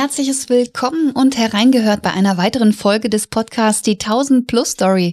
[0.00, 5.12] herzliches Willkommen und hereingehört bei einer weiteren Folge des Podcasts Die 1000 Plus Story.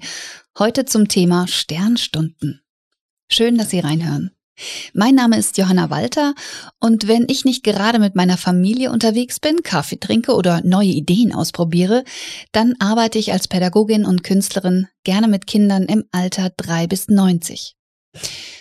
[0.58, 2.62] Heute zum Thema Sternstunden.
[3.30, 4.32] Schön, dass Sie reinhören.
[4.94, 6.36] Mein Name ist Johanna Walter
[6.80, 11.34] und wenn ich nicht gerade mit meiner Familie unterwegs bin, Kaffee trinke oder neue Ideen
[11.34, 12.06] ausprobiere,
[12.54, 17.76] dann arbeite ich als Pädagogin und Künstlerin gerne mit Kindern im Alter 3 bis 90.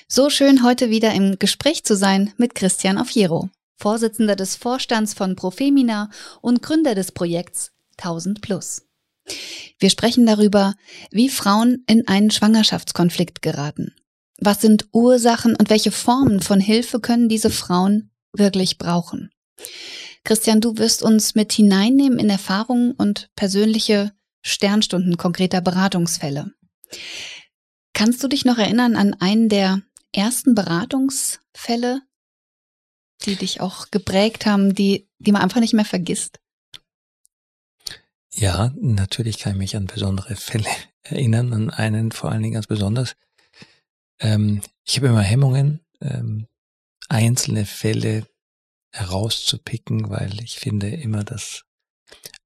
[0.09, 5.37] So schön heute wieder im Gespräch zu sein mit Christian Ofiero, Vorsitzender des Vorstands von
[5.37, 6.11] Profemina
[6.41, 8.83] und Gründer des Projekts 1000 Plus.
[9.79, 10.75] Wir sprechen darüber,
[11.11, 13.95] wie Frauen in einen Schwangerschaftskonflikt geraten
[14.39, 19.31] was sind Ursachen und welche Formen von Hilfe können diese Frauen wirklich brauchen?
[20.25, 26.53] Christian, du wirst uns mit hineinnehmen in Erfahrungen und persönliche Sternstunden konkreter Beratungsfälle.
[27.93, 32.03] Kannst du dich noch erinnern an einen der ersten Beratungsfälle,
[33.27, 36.41] die dich auch geprägt haben, die, die man einfach nicht mehr vergisst?
[38.33, 40.69] Ja, natürlich kann ich mich an besondere Fälle
[41.03, 43.17] erinnern, an einen vor allen Dingen ganz besonders.
[44.21, 46.47] Ähm, ich habe immer Hemmungen, ähm,
[47.09, 48.27] einzelne Fälle
[48.93, 51.66] herauszupicken, weil ich finde immer, dass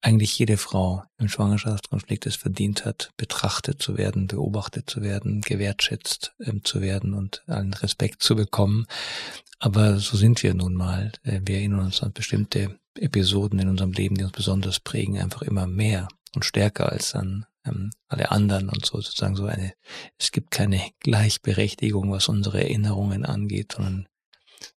[0.02, 6.34] eigentlich jede Frau im Schwangerschaftskonflikt es verdient hat, betrachtet zu werden, beobachtet zu werden, gewertschätzt
[6.40, 8.86] ähm, zu werden und allen Respekt zu bekommen.
[9.58, 11.12] Aber so sind wir nun mal.
[11.22, 15.42] Äh, wir erinnern uns an bestimmte Episoden in unserem Leben, die uns besonders prägen, einfach
[15.42, 19.74] immer mehr und stärker als an ähm, alle anderen und so sozusagen so eine,
[20.18, 24.08] es gibt keine Gleichberechtigung, was unsere Erinnerungen angeht, sondern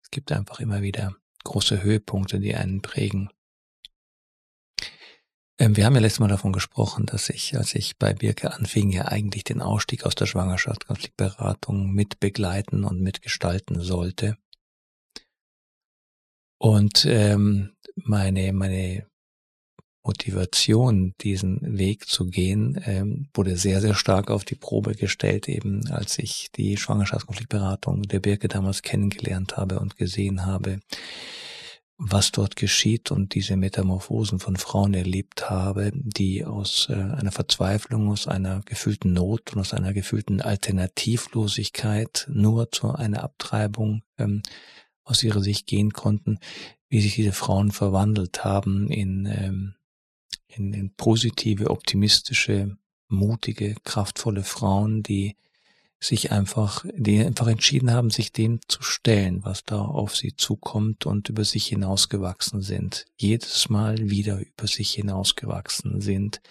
[0.01, 3.29] es gibt einfach immer wieder große Höhepunkte, die einen prägen.
[5.63, 8.89] Ähm, wir haben ja letztes Mal davon gesprochen, dass ich, als ich bei Birke anfing,
[8.89, 14.35] ja eigentlich den Ausstieg aus der Schwangerschaft, Konfliktberatung mit begleiten und mitgestalten sollte.
[16.57, 19.07] Und ähm, meine, meine
[20.05, 25.89] Motivation, diesen Weg zu gehen, ähm, wurde sehr, sehr stark auf die Probe gestellt, eben
[25.89, 30.81] als ich die Schwangerschaftskonfliktberatung der Birke damals kennengelernt habe und gesehen habe,
[32.05, 38.09] was dort geschieht und diese Metamorphosen von Frauen erlebt habe, die aus äh, einer Verzweiflung,
[38.09, 44.41] aus einer gefühlten Not und aus einer gefühlten Alternativlosigkeit nur zu einer Abtreibung ähm,
[45.03, 46.39] aus ihrer Sicht gehen konnten,
[46.89, 49.75] wie sich diese Frauen verwandelt haben in ähm,
[50.57, 52.77] in, in positive, optimistische,
[53.07, 55.35] mutige, kraftvolle Frauen, die
[56.03, 61.05] sich einfach, die einfach entschieden haben, sich dem zu stellen, was da auf sie zukommt
[61.05, 63.05] und über sich hinausgewachsen sind.
[63.15, 66.41] Jedes Mal wieder über sich hinausgewachsen sind,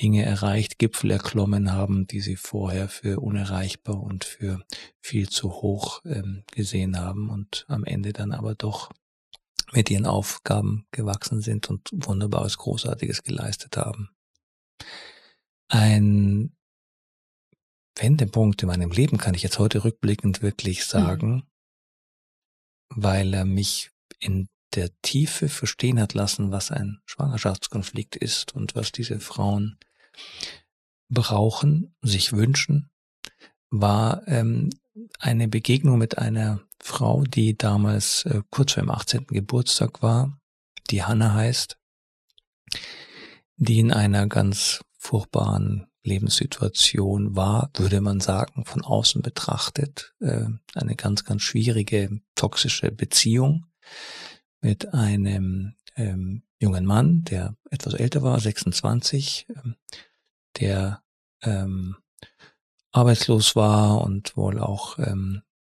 [0.00, 4.62] Dinge erreicht, Gipfel erklommen haben, die sie vorher für unerreichbar und für
[5.00, 8.92] viel zu hoch ähm, gesehen haben und am Ende dann aber doch
[9.72, 14.10] mit ihren Aufgaben gewachsen sind und wunderbares, großartiges geleistet haben.
[15.66, 16.52] Ein
[18.00, 20.90] Wendepunkt in meinem Leben kann ich jetzt heute rückblickend wirklich mhm.
[20.90, 21.42] sagen, mhm.
[22.88, 28.92] weil er mich in der Tiefe verstehen hat lassen, was ein Schwangerschaftskonflikt ist und was
[28.92, 29.78] diese Frauen
[31.08, 32.90] brauchen, sich wünschen,
[33.70, 34.70] war ähm,
[35.18, 39.26] eine Begegnung mit einer Frau, die damals äh, kurz vor ihrem 18.
[39.28, 40.38] Geburtstag war,
[40.90, 41.78] die Hanna heißt,
[43.56, 50.96] die in einer ganz furchtbaren Lebenssituation war, würde man sagen, von außen betrachtet, äh, eine
[50.96, 53.66] ganz, ganz schwierige, toxische Beziehung
[54.60, 59.76] mit einem ähm, jungen Mann, der etwas älter war, 26, ähm,
[60.58, 61.02] der
[61.42, 61.96] ähm,
[62.90, 64.98] arbeitslos war und wohl auch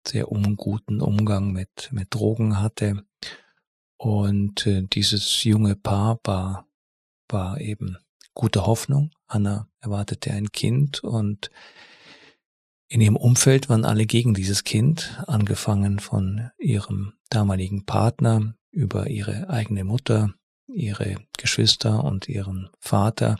[0.07, 3.05] sehr unguten Umgang mit, mit Drogen hatte.
[3.97, 6.67] Und äh, dieses junge Paar war,
[7.29, 7.99] war eben
[8.39, 9.11] gute Hoffnung.
[9.27, 11.51] Anna erwartete ein Kind und
[12.87, 19.51] in ihrem Umfeld waren alle gegen dieses Kind, angefangen von ihrem damaligen Partner über ihre
[19.51, 20.33] eigene Mutter,
[20.69, 23.39] ihre Geschwister und ihren Vater.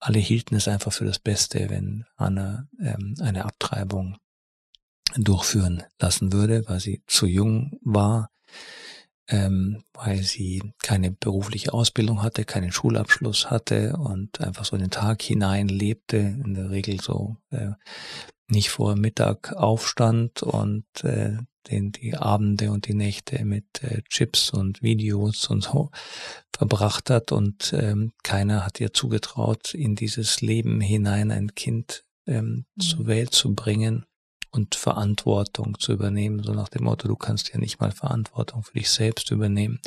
[0.00, 4.16] Alle hielten es einfach für das Beste, wenn Anna ähm, eine Abtreibung
[5.16, 8.30] durchführen lassen würde, weil sie zu jung war,
[9.30, 14.90] ähm, weil sie keine berufliche Ausbildung hatte, keinen Schulabschluss hatte und einfach so in den
[14.90, 17.70] Tag hinein lebte, in der Regel so äh,
[18.48, 21.38] nicht vor Mittag aufstand und äh,
[21.70, 25.90] den die Abende und die Nächte mit äh, Chips und Videos und so
[26.52, 32.64] verbracht hat und ähm, keiner hat ihr zugetraut, in dieses Leben hinein ein Kind ähm,
[32.74, 32.80] mhm.
[32.80, 34.04] zur Welt zu bringen
[34.50, 38.74] und Verantwortung zu übernehmen, so nach dem Motto, du kannst ja nicht mal Verantwortung für
[38.74, 39.80] dich selbst übernehmen.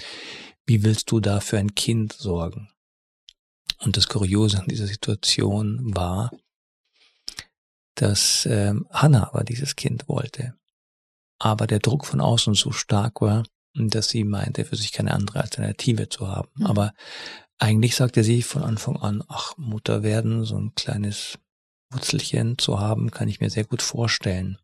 [0.66, 2.70] Wie willst du da für ein Kind sorgen?
[3.80, 6.32] Und das Kuriose an dieser Situation war,
[7.96, 10.56] dass ähm, Hannah aber dieses Kind wollte.
[11.40, 13.44] Aber der Druck von außen so stark war,
[13.76, 16.50] dass sie meinte, für sich keine andere Alternative zu haben.
[16.56, 16.66] Mhm.
[16.66, 16.94] Aber
[17.58, 21.40] eigentlich sagte sie von Anfang an, ach, Mutter werden, so ein kleines
[21.94, 24.58] Wurzelchen zu haben, kann ich mir sehr gut vorstellen.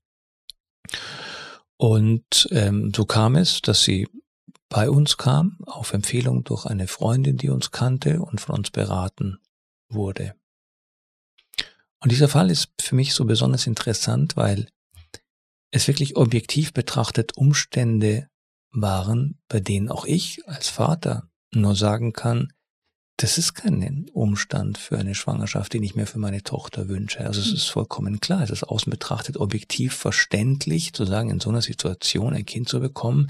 [1.77, 4.07] Und ähm, so kam es, dass sie
[4.67, 9.39] bei uns kam, auf Empfehlung durch eine Freundin, die uns kannte und von uns beraten
[9.89, 10.35] wurde.
[12.01, 14.69] Und dieser Fall ist für mich so besonders interessant, weil
[15.71, 18.29] es wirklich objektiv betrachtet Umstände
[18.71, 22.53] waren, bei denen auch ich als Vater nur sagen kann,
[23.21, 27.19] das ist kein Umstand für eine Schwangerschaft, den ich mir für meine Tochter wünsche.
[27.19, 27.55] Also es hm.
[27.55, 32.33] ist vollkommen klar, es ist außen betrachtet objektiv verständlich, zu sagen, in so einer Situation
[32.33, 33.27] ein Kind zu bekommen,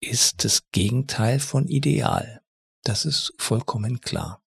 [0.00, 2.42] ist das Gegenteil von ideal.
[2.84, 4.42] Das ist vollkommen klar.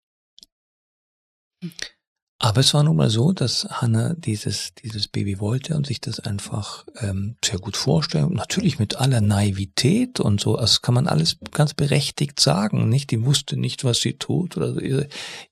[2.44, 6.20] Aber es war nun mal so, dass Hannah dieses, dieses Baby wollte und sich das
[6.20, 8.34] einfach ähm, sehr gut vorstellen.
[8.34, 10.58] Natürlich mit aller Naivität und so.
[10.58, 13.12] Das kann man alles ganz berechtigt sagen, nicht?
[13.12, 14.80] Die wusste nicht, was sie tut oder so.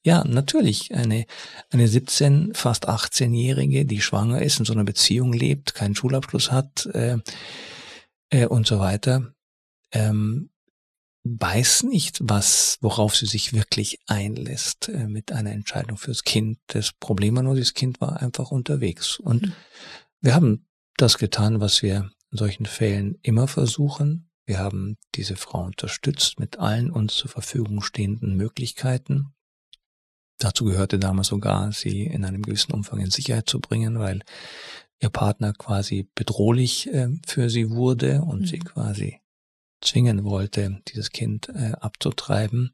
[0.03, 0.91] Ja, natürlich.
[0.95, 1.27] Eine,
[1.69, 6.87] eine 17, fast 18-Jährige, die schwanger ist, in so einer Beziehung lebt, keinen Schulabschluss hat
[6.87, 7.17] äh,
[8.31, 9.31] äh, und so weiter.
[9.91, 10.49] Ähm,
[11.23, 16.59] weiß nicht, was, worauf sie sich wirklich einlässt äh, mit einer Entscheidung fürs Kind.
[16.67, 19.19] Das Problem war nur, das Kind war einfach unterwegs.
[19.19, 19.53] Und mhm.
[20.21, 20.67] wir haben
[20.97, 24.29] das getan, was wir in solchen Fällen immer versuchen.
[24.45, 29.33] Wir haben diese Frau unterstützt mit allen uns zur Verfügung stehenden Möglichkeiten.
[30.39, 34.23] Dazu gehörte damals sogar, sie in einem gewissen Umfang in Sicherheit zu bringen, weil
[35.01, 38.45] ihr Partner quasi bedrohlich äh, für sie wurde und mhm.
[38.45, 39.19] sie quasi
[39.81, 42.73] zwingen wollte, dieses Kind äh, abzutreiben.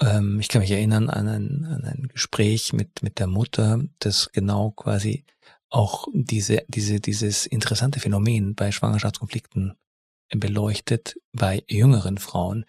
[0.00, 4.30] Ähm, ich kann mich erinnern an ein, an ein Gespräch mit, mit der Mutter, das
[4.32, 5.24] genau quasi
[5.68, 9.76] auch diese, diese, dieses interessante Phänomen bei Schwangerschaftskonflikten
[10.30, 12.64] beleuchtet bei jüngeren Frauen,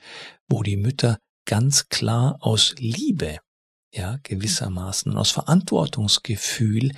[0.47, 3.37] wo die Mütter ganz klar aus Liebe,
[3.93, 6.91] ja, gewissermaßen, aus Verantwortungsgefühl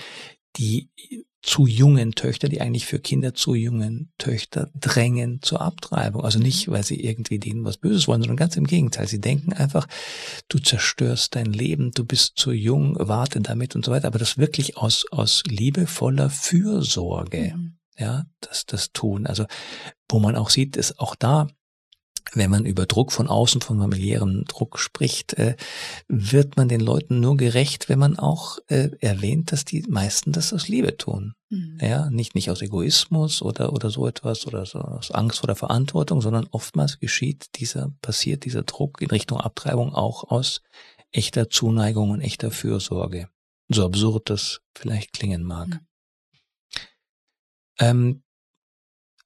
[0.57, 0.89] die
[1.43, 6.23] zu jungen Töchter, die eigentlich für Kinder zu jungen Töchter drängen zur Abtreibung.
[6.23, 9.07] Also nicht, weil sie irgendwie denen was Böses wollen, sondern ganz im Gegenteil.
[9.07, 9.87] Sie denken einfach,
[10.47, 14.07] du zerstörst dein Leben, du bist zu jung, warte damit und so weiter.
[14.07, 17.77] Aber das wirklich aus, aus liebevoller Fürsorge, mhm.
[17.97, 19.27] ja, das, das tun.
[19.27, 19.45] Also,
[20.09, 21.47] wo man auch sieht, ist auch da
[22.33, 25.55] wenn man über Druck von außen, von familiärem Druck spricht, äh,
[26.07, 30.53] wird man den Leuten nur gerecht, wenn man auch äh, erwähnt, dass die meisten das
[30.53, 31.33] aus Liebe tun.
[31.49, 31.77] Mhm.
[31.81, 36.21] Ja, nicht, nicht aus Egoismus oder, oder so etwas oder so aus Angst oder Verantwortung,
[36.21, 40.61] sondern oftmals geschieht dieser, passiert dieser Druck in Richtung Abtreibung auch aus
[41.11, 43.29] echter Zuneigung und echter Fürsorge.
[43.69, 45.67] So absurd das vielleicht klingen mag.
[45.67, 45.79] Mhm.
[47.79, 48.23] Ähm,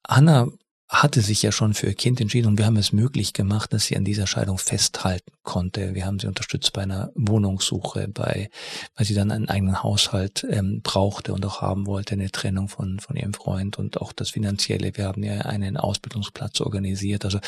[0.04, 0.48] Anna
[0.90, 3.86] hatte sich ja schon für ihr Kind entschieden und wir haben es möglich gemacht, dass
[3.86, 5.94] sie an dieser Scheidung festhalten konnte.
[5.96, 8.50] Wir haben sie unterstützt bei einer Wohnungssuche, bei,
[8.96, 13.00] weil sie dann einen eigenen Haushalt ähm, brauchte und auch haben wollte, eine Trennung von,
[13.00, 14.96] von ihrem Freund und auch das Finanzielle.
[14.96, 17.26] Wir haben ja einen Ausbildungsplatz organisiert.
[17.26, 17.40] Also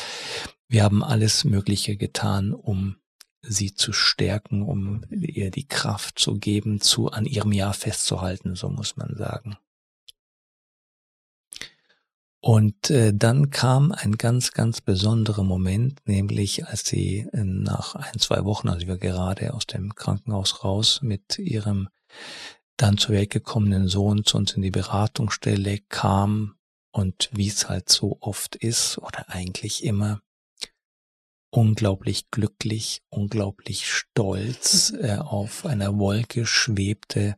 [0.68, 2.96] wir haben alles Mögliche getan, um
[3.42, 8.68] sie zu stärken, um ihr die Kraft zu geben, zu an ihrem Jahr festzuhalten, so
[8.68, 9.56] muss man sagen.
[12.42, 18.18] Und äh, dann kam ein ganz, ganz besonderer Moment, nämlich als sie äh, nach ein,
[18.18, 21.88] zwei Wochen, also war gerade aus dem Krankenhaus raus, mit ihrem
[22.78, 26.54] dann zur Welt gekommenen Sohn zu uns in die Beratungsstelle kam
[26.92, 30.22] und wie es halt so oft ist oder eigentlich immer,
[31.50, 37.36] unglaublich glücklich, unglaublich stolz äh, auf einer Wolke schwebte,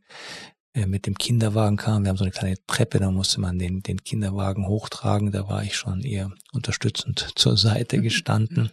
[0.73, 2.03] äh, mit dem Kinderwagen kam.
[2.03, 5.31] Wir haben so eine kleine Treppe, da musste man den, den Kinderwagen hochtragen.
[5.31, 8.71] Da war ich schon eher unterstützend zur Seite gestanden.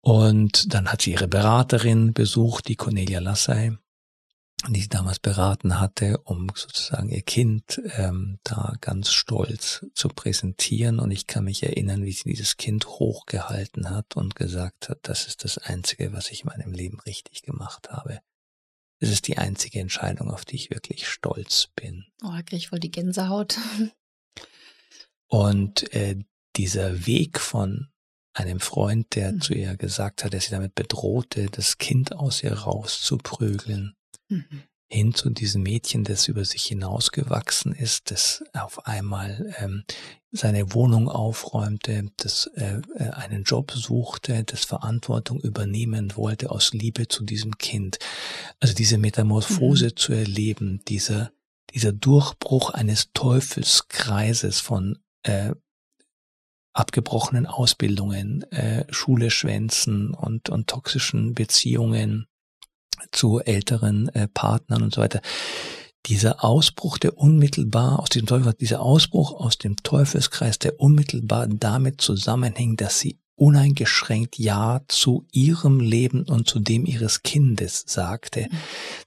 [0.00, 3.72] Und dann hat sie ihre Beraterin besucht, die Cornelia Lassay.
[4.68, 10.98] die sie damals beraten hatte, um sozusagen ihr Kind ähm, da ganz stolz zu präsentieren.
[10.98, 15.26] Und ich kann mich erinnern, wie sie dieses Kind hochgehalten hat und gesagt hat, das
[15.26, 18.20] ist das Einzige, was ich in meinem Leben richtig gemacht habe.
[19.04, 22.06] Es ist die einzige Entscheidung, auf die ich wirklich stolz bin.
[22.22, 23.58] Oh, da kriege ich voll die Gänsehaut.
[25.28, 26.16] Und äh,
[26.56, 27.88] dieser Weg von
[28.32, 29.40] einem Freund, der Mhm.
[29.42, 33.94] zu ihr gesagt hat, der sie damit bedrohte, das Kind aus ihr rauszuprügeln,
[34.28, 34.62] Mhm.
[34.94, 39.84] Hin zu diesem Mädchen, das über sich hinausgewachsen ist, das auf einmal ähm,
[40.30, 47.08] seine Wohnung aufräumte, das äh, äh, einen Job suchte, das Verantwortung übernehmen wollte aus Liebe
[47.08, 47.98] zu diesem Kind.
[48.60, 51.32] Also diese Metamorphose zu erleben, dieser,
[51.74, 55.54] dieser Durchbruch eines Teufelskreises von äh,
[56.72, 62.26] abgebrochenen Ausbildungen, äh, Schule schwänzen und, und toxischen Beziehungen
[63.12, 65.20] zu älteren äh, Partnern und so weiter.
[66.06, 72.00] Dieser Ausbruch, der unmittelbar aus diesem Teufel, dieser Ausbruch aus dem Teufelskreis, der unmittelbar damit
[72.00, 78.48] zusammenhängt, dass sie uneingeschränkt Ja zu ihrem Leben und zu dem ihres Kindes sagte,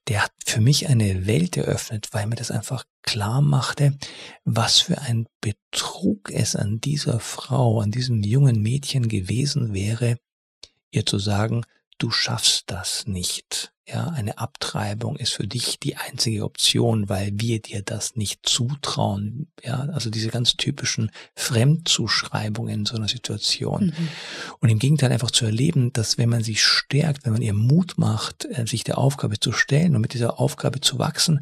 [0.08, 3.98] der hat für mich eine Welt eröffnet, weil mir das einfach klar machte,
[4.44, 10.18] was für ein Betrug es an dieser Frau, an diesem jungen Mädchen gewesen wäre,
[10.92, 11.64] ihr zu sagen,
[11.98, 13.72] du schaffst das nicht.
[13.90, 19.48] Ja, eine Abtreibung ist für dich die einzige Option, weil wir dir das nicht zutrauen.
[19.64, 23.94] Ja, also diese ganz typischen Fremdzuschreibungen in so einer Situation.
[23.98, 24.08] Mhm.
[24.60, 27.98] Und im Gegenteil einfach zu erleben, dass wenn man sie stärkt, wenn man ihr Mut
[27.98, 31.42] macht, äh, sich der Aufgabe zu stellen und mit dieser Aufgabe zu wachsen,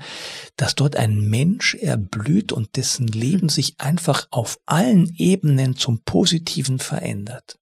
[0.56, 6.78] dass dort ein Mensch erblüht und dessen Leben sich einfach auf allen Ebenen zum Positiven
[6.78, 7.58] verändert.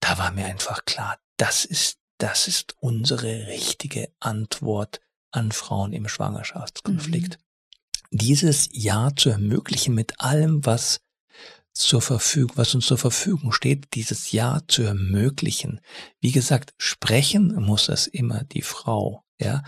[0.00, 6.08] Da war mir einfach klar, das ist, das ist unsere richtige Antwort an Frauen im
[6.08, 7.38] Schwangerschaftskonflikt.
[8.10, 11.00] Dieses Ja zu ermöglichen mit allem, was
[11.72, 15.80] zur Verfügung, was uns zur Verfügung steht, dieses Ja zu ermöglichen.
[16.20, 19.64] Wie gesagt, sprechen muss es immer die Frau, ja.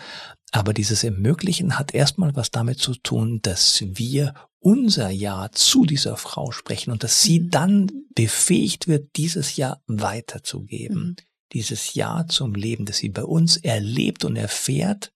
[0.53, 6.17] Aber dieses Ermöglichen hat erstmal was damit zu tun, dass wir unser Ja zu dieser
[6.17, 7.51] Frau sprechen und dass sie Mhm.
[7.51, 10.99] dann befähigt wird, dieses Ja weiterzugeben.
[10.99, 11.17] Mhm.
[11.53, 15.13] Dieses Ja zum Leben, das sie bei uns erlebt und erfährt,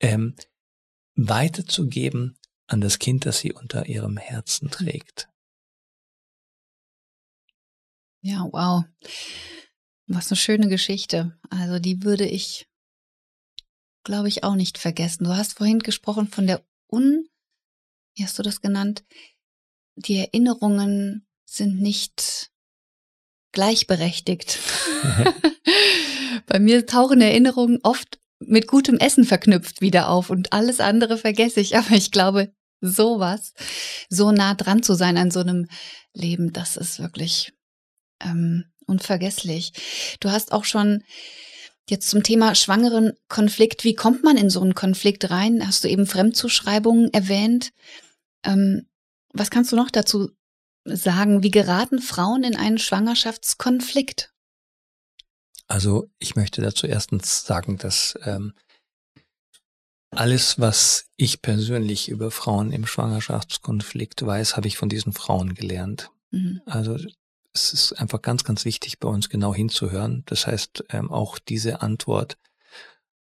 [0.00, 0.36] ähm,
[1.16, 5.28] weiterzugeben an das Kind, das sie unter ihrem Herzen trägt.
[8.20, 8.84] Ja, wow.
[10.06, 11.38] Was eine schöne Geschichte.
[11.50, 12.66] Also die würde ich,
[14.02, 15.24] glaube ich, auch nicht vergessen.
[15.24, 17.28] Du hast vorhin gesprochen von der Un,
[18.16, 19.04] wie hast du das genannt?
[19.96, 22.52] Die Erinnerungen sind nicht
[23.52, 24.58] gleichberechtigt.
[26.46, 31.60] Bei mir tauchen Erinnerungen oft mit gutem Essen verknüpft wieder auf und alles andere vergesse
[31.60, 31.76] ich.
[31.78, 33.54] Aber ich glaube, sowas,
[34.08, 35.66] so nah dran zu sein an so einem
[36.12, 37.52] Leben, das ist wirklich
[38.20, 39.72] ähm, unvergesslich.
[40.20, 41.02] Du hast auch schon
[41.88, 45.66] jetzt zum Thema schwangeren Konflikt, wie kommt man in so einen Konflikt rein?
[45.66, 47.70] Hast du eben Fremdzuschreibungen erwähnt?
[48.44, 48.86] Ähm,
[49.32, 50.30] was kannst du noch dazu
[50.84, 51.42] sagen?
[51.42, 54.33] Wie geraten Frauen in einen Schwangerschaftskonflikt?
[55.66, 58.52] Also ich möchte dazu erstens sagen, dass ähm,
[60.10, 66.10] alles, was ich persönlich über Frauen im Schwangerschaftskonflikt weiß, habe ich von diesen Frauen gelernt.
[66.30, 66.60] Mhm.
[66.66, 66.96] Also
[67.52, 70.22] es ist einfach ganz, ganz wichtig, bei uns genau hinzuhören.
[70.26, 72.36] Das heißt, ähm, auch diese Antwort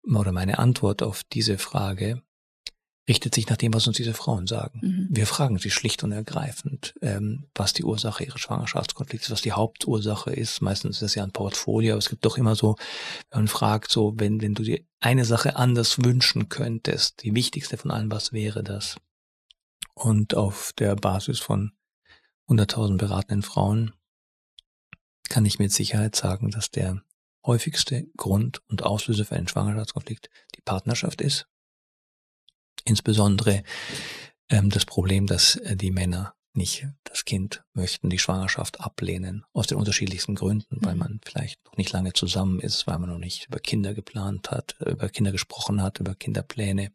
[0.03, 2.21] oder meine Antwort auf diese Frage
[3.09, 4.79] richtet sich nach dem, was uns diese Frauen sagen.
[4.81, 5.07] Mhm.
[5.09, 9.51] Wir fragen sie schlicht und ergreifend, ähm, was die Ursache ihres Schwangerschaftskonflikts ist, was die
[9.51, 10.61] Hauptursache ist.
[10.61, 12.75] Meistens ist es ja ein Portfolio, aber es gibt doch immer so,
[13.33, 17.91] man fragt, so, wenn, wenn du dir eine Sache anders wünschen könntest, die wichtigste von
[17.91, 18.97] allen, was wäre das?
[19.95, 21.71] Und auf der Basis von
[22.47, 23.93] 100.000 beratenden Frauen
[25.29, 27.01] kann ich mit Sicherheit sagen, dass der
[27.45, 31.47] häufigste Grund und Auslöser für einen Schwangerschaftskonflikt die Partnerschaft ist.
[32.89, 33.63] Insbesondere
[34.49, 39.67] ähm, das Problem, dass äh, die Männer nicht das Kind möchten, die Schwangerschaft ablehnen, aus
[39.67, 40.99] den unterschiedlichsten Gründen, weil Mhm.
[40.99, 44.75] man vielleicht noch nicht lange zusammen ist, weil man noch nicht über Kinder geplant hat,
[44.83, 46.91] über Kinder gesprochen hat, über Kinderpläne,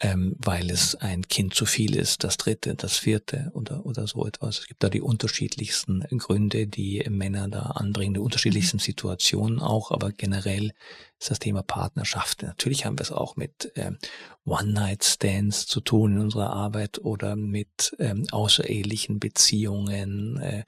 [0.00, 4.26] ähm, weil es ein Kind zu viel ist, das dritte, das vierte oder, oder so
[4.26, 4.58] etwas.
[4.58, 10.12] Es gibt da die unterschiedlichsten Gründe, die Männer da anbringen, die unterschiedlichsten Situationen auch, aber
[10.12, 10.72] generell
[11.18, 12.42] ist das Thema Partnerschaft.
[12.42, 13.96] Natürlich haben wir es auch mit ähm,
[14.44, 20.36] One-Night-Stands zu tun in unserer Arbeit oder mit ähm, außerehelichen Beziehungen.
[20.42, 20.64] Äh,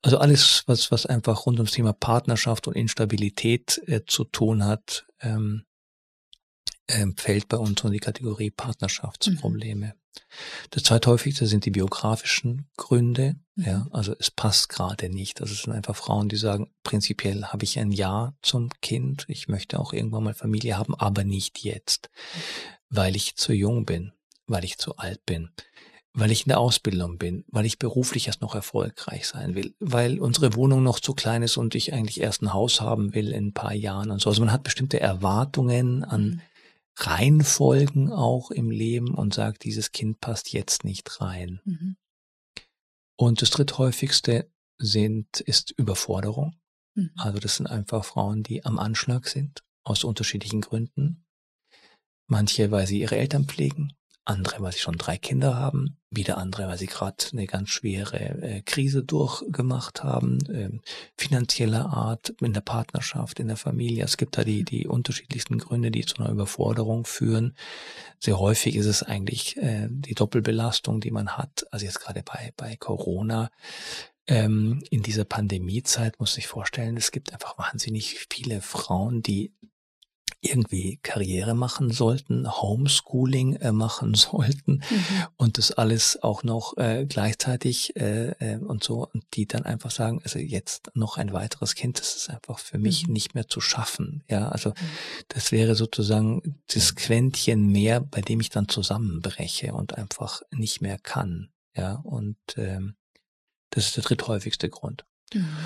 [0.00, 5.04] also alles, was, was einfach rund ums Thema Partnerschaft und Instabilität äh, zu tun hat,
[5.20, 5.64] ähm,
[6.92, 9.86] ähm, fällt bei uns in die Kategorie Partnerschaftsprobleme.
[9.86, 9.92] Mhm.
[10.70, 13.36] Das zweithäufigste sind die biografischen Gründe.
[13.54, 13.64] Mhm.
[13.64, 15.40] Ja, also es passt gerade nicht.
[15.40, 19.24] Das sind einfach Frauen, die sagen, prinzipiell habe ich ein Ja zum Kind.
[19.28, 22.10] Ich möchte auch irgendwann mal Familie haben, aber nicht jetzt,
[22.88, 24.12] weil ich zu jung bin,
[24.46, 25.50] weil ich zu alt bin,
[26.12, 30.20] weil ich in der Ausbildung bin, weil ich beruflich erst noch erfolgreich sein will, weil
[30.20, 33.48] unsere Wohnung noch zu klein ist und ich eigentlich erst ein Haus haben will in
[33.48, 34.28] ein paar Jahren und so.
[34.28, 36.42] Also man hat bestimmte Erwartungen an
[36.96, 41.60] Reihenfolgen auch im Leben und sagt, dieses Kind passt jetzt nicht rein.
[41.64, 41.96] Mhm.
[43.16, 46.56] Und das dritthäufigste sind, ist Überforderung.
[46.94, 47.10] Mhm.
[47.16, 51.24] Also das sind einfach Frauen, die am Anschlag sind, aus unterschiedlichen Gründen.
[52.26, 56.68] Manche, weil sie ihre Eltern pflegen, andere, weil sie schon drei Kinder haben, wieder andere,
[56.68, 60.70] weil sie gerade eine ganz schwere äh, Krise durchgemacht haben, äh,
[61.16, 64.04] finanzieller Art, in der Partnerschaft, in der Familie.
[64.04, 67.56] Es gibt da die, die unterschiedlichsten Gründe, die zu einer Überforderung führen.
[68.20, 71.66] Sehr häufig ist es eigentlich äh, die Doppelbelastung, die man hat.
[71.72, 73.50] Also jetzt gerade bei, bei Corona.
[74.28, 79.52] Ähm, in dieser Pandemiezeit muss ich vorstellen, es gibt einfach wahnsinnig viele Frauen, die
[80.42, 85.26] irgendwie Karriere machen sollten, Homeschooling äh, machen sollten mhm.
[85.36, 89.92] und das alles auch noch äh, gleichzeitig äh, äh, und so und die dann einfach
[89.92, 93.12] sagen, also jetzt noch ein weiteres Kind, das ist einfach für mich mhm.
[93.12, 94.24] nicht mehr zu schaffen.
[94.28, 94.74] Ja, also mhm.
[95.28, 100.98] das wäre sozusagen das Quäntchen mehr, bei dem ich dann zusammenbreche und einfach nicht mehr
[100.98, 101.50] kann.
[101.74, 102.96] Ja, und ähm,
[103.70, 105.04] das ist der dritthäufigste Grund.
[105.32, 105.56] Mhm.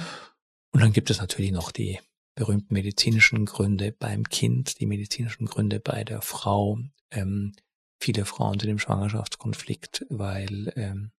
[0.73, 1.99] Und dann gibt es natürlich noch die
[2.37, 6.79] berühmten medizinischen Gründe beim Kind, die medizinischen Gründe bei der Frau.
[7.11, 7.53] Ähm,
[7.99, 11.11] viele Frauen sind im Schwangerschaftskonflikt, weil, ähm,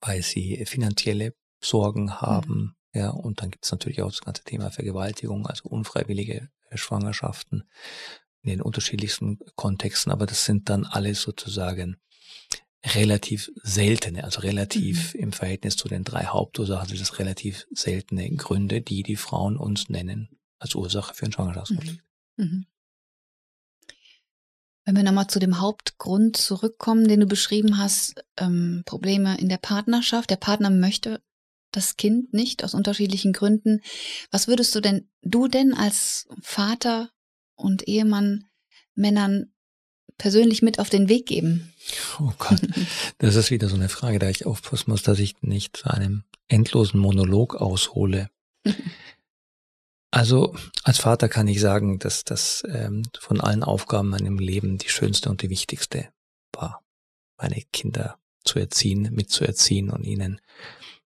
[0.00, 2.76] weil sie finanzielle Sorgen haben.
[2.92, 3.00] Mhm.
[3.00, 7.64] Ja, und dann gibt es natürlich auch das ganze Thema Vergewaltigung, also unfreiwillige Schwangerschaften
[8.42, 11.96] in den unterschiedlichsten Kontexten, aber das sind dann alles sozusagen
[12.84, 15.20] relativ seltene, also relativ mhm.
[15.20, 19.88] im Verhältnis zu den drei Hauptursachen sind es relativ seltene Gründe, die die Frauen uns
[19.88, 22.04] nennen als Ursache für einen Schwangerschaftskonflikt.
[22.36, 22.44] Mhm.
[22.44, 22.66] mhm.
[24.84, 29.58] Wenn wir nochmal zu dem Hauptgrund zurückkommen, den du beschrieben hast, ähm, Probleme in der
[29.58, 30.28] Partnerschaft.
[30.28, 31.22] Der Partner möchte
[31.70, 33.80] das Kind nicht aus unterschiedlichen Gründen.
[34.32, 37.10] Was würdest du denn, du denn als Vater
[37.54, 38.44] und Ehemann
[38.94, 39.51] Männern
[40.18, 41.72] persönlich mit auf den Weg geben?
[42.20, 42.60] Oh Gott,
[43.18, 46.24] das ist wieder so eine Frage, da ich aufpassen muss, dass ich nicht zu einem
[46.48, 48.30] endlosen Monolog aushole.
[50.10, 54.78] Also als Vater kann ich sagen, dass das ähm, von allen Aufgaben in meinem Leben
[54.78, 56.08] die schönste und die wichtigste
[56.52, 56.82] war,
[57.38, 60.40] meine Kinder zu erziehen, mitzuerziehen und ihnen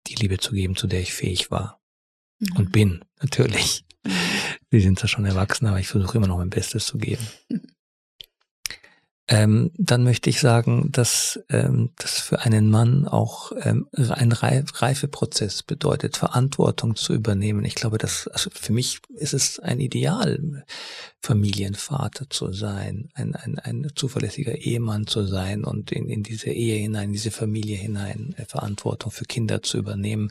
[0.09, 1.81] die Liebe zu geben, zu der ich fähig war
[2.39, 2.57] mhm.
[2.57, 3.85] und bin, natürlich.
[4.05, 4.11] Mhm.
[4.71, 7.27] Sie sind zwar schon erwachsen, aber ich versuche immer noch mein Bestes zu geben.
[9.31, 15.63] Ähm, dann möchte ich sagen, dass ähm, das für einen Mann auch ähm, ein Reifeprozess
[15.63, 17.65] bedeutet, Verantwortung zu übernehmen.
[17.67, 20.65] Ich glaube, dass also für mich ist es ein Ideal,
[21.21, 26.77] Familienvater zu sein, ein, ein, ein zuverlässiger Ehemann zu sein und in, in diese Ehe
[26.77, 30.31] hinein, in diese Familie hinein äh, Verantwortung für Kinder zu übernehmen,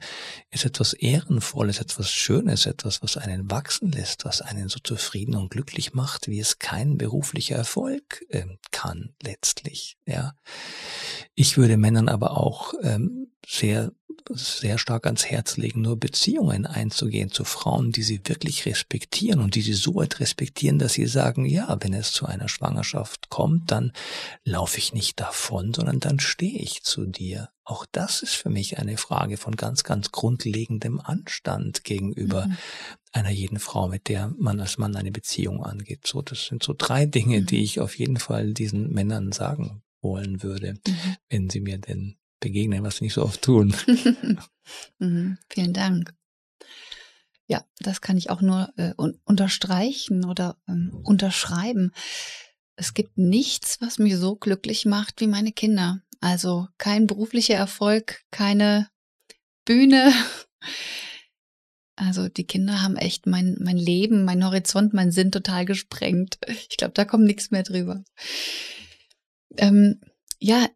[0.49, 5.51] ist etwas Ehrenvolles, etwas Schönes, etwas, was einen wachsen lässt, was einen so zufrieden und
[5.51, 9.97] glücklich macht, wie es kein beruflicher Erfolg äh, kann kann letztlich.
[10.06, 10.34] Ja,
[11.36, 13.91] ich würde Männern aber auch ähm, sehr
[14.30, 19.56] sehr stark ans Herz legen, nur Beziehungen einzugehen zu Frauen, die sie wirklich respektieren und
[19.56, 23.71] die sie so weit respektieren, dass sie sagen, ja, wenn es zu einer Schwangerschaft kommt,
[23.71, 23.91] dann
[24.43, 27.49] laufe ich nicht davon, sondern dann stehe ich zu dir.
[27.63, 32.58] Auch das ist für mich eine Frage von ganz, ganz grundlegendem Anstand gegenüber mhm.
[33.12, 36.08] einer jeden Frau, mit der man als Mann eine Beziehung angeht.
[36.08, 37.45] So, das sind so drei Dinge, mhm.
[37.45, 41.15] die ich auf jeden Fall diesen Männern sagen wollen würde, mhm.
[41.30, 43.73] wenn sie mir denn begegnen, was wir nicht so oft tun.
[45.00, 46.13] mhm, vielen Dank.
[47.47, 51.91] Ja, das kann ich auch nur äh, unterstreichen oder ähm, unterschreiben.
[52.76, 56.02] Es gibt nichts, was mich so glücklich macht wie meine Kinder.
[56.19, 58.89] Also kein beruflicher Erfolg, keine
[59.65, 60.12] Bühne.
[61.95, 66.38] Also die Kinder haben echt mein, mein Leben, mein Horizont, mein Sinn total gesprengt.
[66.47, 68.04] Ich glaube, da kommt nichts mehr drüber.
[69.58, 70.00] Ähm,
[70.39, 70.67] ja,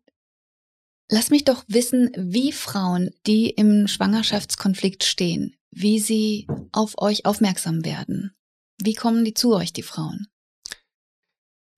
[1.13, 7.84] Lass mich doch wissen, wie Frauen, die im Schwangerschaftskonflikt stehen, wie sie auf euch aufmerksam
[7.84, 8.34] werden.
[8.82, 10.28] Wie kommen die zu euch, die Frauen?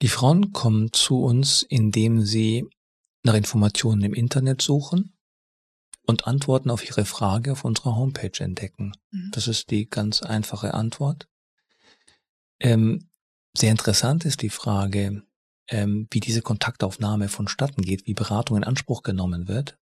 [0.03, 2.69] Die Frauen kommen zu uns, indem sie
[3.23, 5.17] nach Informationen im Internet suchen
[6.05, 8.91] und Antworten auf ihre Frage auf unserer Homepage entdecken.
[9.09, 9.31] Mhm.
[9.33, 11.27] Das ist die ganz einfache Antwort.
[12.59, 13.09] Ähm,
[13.57, 15.23] sehr interessant ist die Frage,
[15.69, 19.77] ähm, wie diese Kontaktaufnahme vonstatten geht, wie Beratung in Anspruch genommen wird.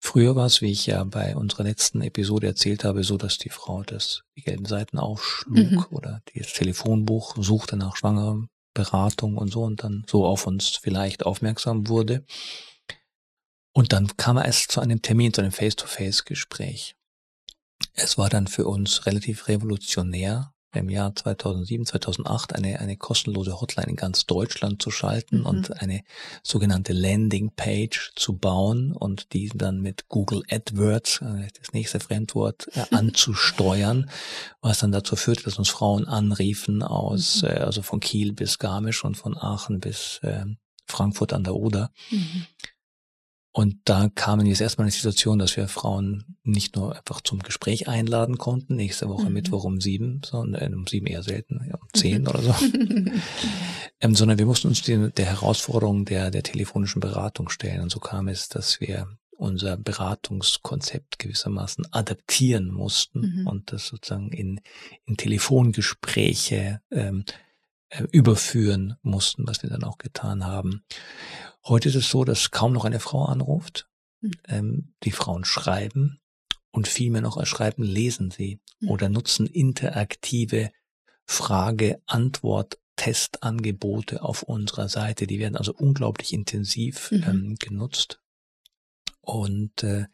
[0.00, 3.48] Früher war es, wie ich ja bei unserer letzten Episode erzählt habe, so, dass die
[3.48, 5.86] Frau das, die gelben Seiten aufschlug mhm.
[5.90, 11.24] oder das Telefonbuch suchte nach schwangerem Beratung und so und dann so auf uns vielleicht
[11.24, 12.24] aufmerksam wurde.
[13.72, 16.96] Und dann kam er erst zu einem Termin, zu einem Face-to-Face-Gespräch.
[17.94, 23.90] Es war dann für uns relativ revolutionär, im Jahr 2007, 2008 eine, eine kostenlose Hotline
[23.90, 25.46] in ganz Deutschland zu schalten mhm.
[25.46, 26.02] und eine
[26.42, 32.84] sogenannte Landingpage zu bauen und die dann mit Google AdWords, äh, das nächste Fremdwort, äh,
[32.94, 34.10] anzusteuern,
[34.60, 37.48] was dann dazu führte, dass uns Frauen anriefen aus, mhm.
[37.48, 40.44] äh, also von Kiel bis Garmisch und von Aachen bis äh,
[40.86, 41.90] Frankfurt an der Oder.
[42.10, 42.46] Mhm.
[43.56, 47.86] Und da kamen jetzt erstmal eine Situation, dass wir Frauen nicht nur einfach zum Gespräch
[47.86, 49.32] einladen konnten, nächste Woche mhm.
[49.32, 52.28] Mittwoch um sieben, sondern äh, um sieben eher selten, ja, um zehn mhm.
[52.28, 52.52] oder so,
[54.00, 57.82] ähm, sondern wir mussten uns die, der Herausforderung der, der telefonischen Beratung stellen.
[57.82, 63.46] Und so kam es, dass wir unser Beratungskonzept gewissermaßen adaptieren mussten mhm.
[63.46, 64.60] und das sozusagen in,
[65.04, 67.24] in Telefongespräche ähm,
[67.88, 70.82] äh, überführen mussten, was wir dann auch getan haben.
[71.66, 73.88] Heute ist es so, dass kaum noch eine Frau anruft.
[74.20, 74.32] Mhm.
[74.48, 76.20] Ähm, die Frauen schreiben
[76.70, 78.90] und vielmehr noch als Schreiben lesen sie mhm.
[78.90, 80.70] oder nutzen interaktive
[81.26, 85.26] Frage-Antwort-Testangebote auf unserer Seite.
[85.26, 87.24] Die werden also unglaublich intensiv mhm.
[87.26, 88.20] ähm, genutzt.
[89.20, 90.06] Und äh,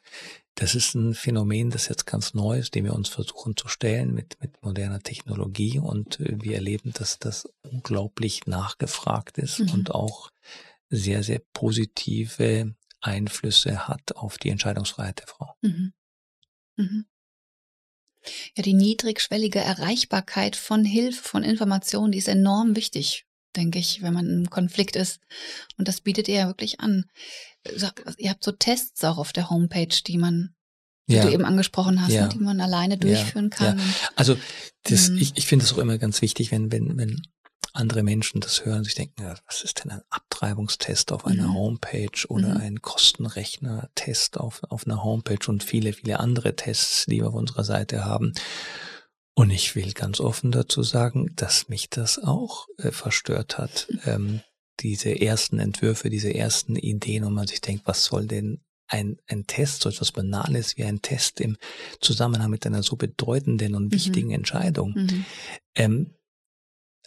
[0.54, 4.14] das ist ein Phänomen, das jetzt ganz neu ist, dem wir uns versuchen zu stellen
[4.14, 5.80] mit, mit moderner Technologie.
[5.80, 9.70] Und äh, wir erleben, dass das unglaublich nachgefragt ist mhm.
[9.70, 10.30] und auch
[10.90, 15.54] sehr, sehr positive Einflüsse hat auf die Entscheidungsfreiheit der Frau.
[15.62, 15.92] Mhm.
[16.76, 17.06] Mhm.
[18.56, 23.24] Ja, die niedrigschwellige Erreichbarkeit von Hilfe, von Informationen, die ist enorm wichtig,
[23.56, 25.20] denke ich, wenn man im Konflikt ist.
[25.78, 27.06] Und das bietet ihr ja wirklich an.
[28.18, 30.54] Ihr habt so Tests auch auf der Homepage, die man,
[31.08, 31.22] die ja.
[31.22, 32.28] du eben angesprochen hast, ne, ja.
[32.28, 33.56] die man alleine durchführen ja.
[33.56, 33.80] kann.
[34.16, 34.36] Also
[34.82, 35.18] das, mhm.
[35.18, 37.22] ich, ich finde es auch immer ganz wichtig, wenn, wenn, wenn
[37.72, 41.54] andere Menschen das hören, sich denken, ja, was ist denn ein Abtreibungstest auf einer mhm.
[41.54, 42.60] Homepage oder mhm.
[42.60, 47.64] ein Kostenrechner-Test auf, auf einer Homepage und viele, viele andere Tests, die wir auf unserer
[47.64, 48.32] Seite haben.
[49.34, 53.88] Und ich will ganz offen dazu sagen, dass mich das auch äh, verstört hat.
[54.04, 54.40] Ähm,
[54.80, 59.46] diese ersten Entwürfe, diese ersten Ideen und man sich denkt, was soll denn ein, ein
[59.46, 61.56] Test, so etwas Banales wie ein Test im
[62.00, 63.92] Zusammenhang mit einer so bedeutenden und mhm.
[63.92, 64.94] wichtigen Entscheidung.
[64.94, 65.24] Mhm.
[65.76, 66.14] Ähm,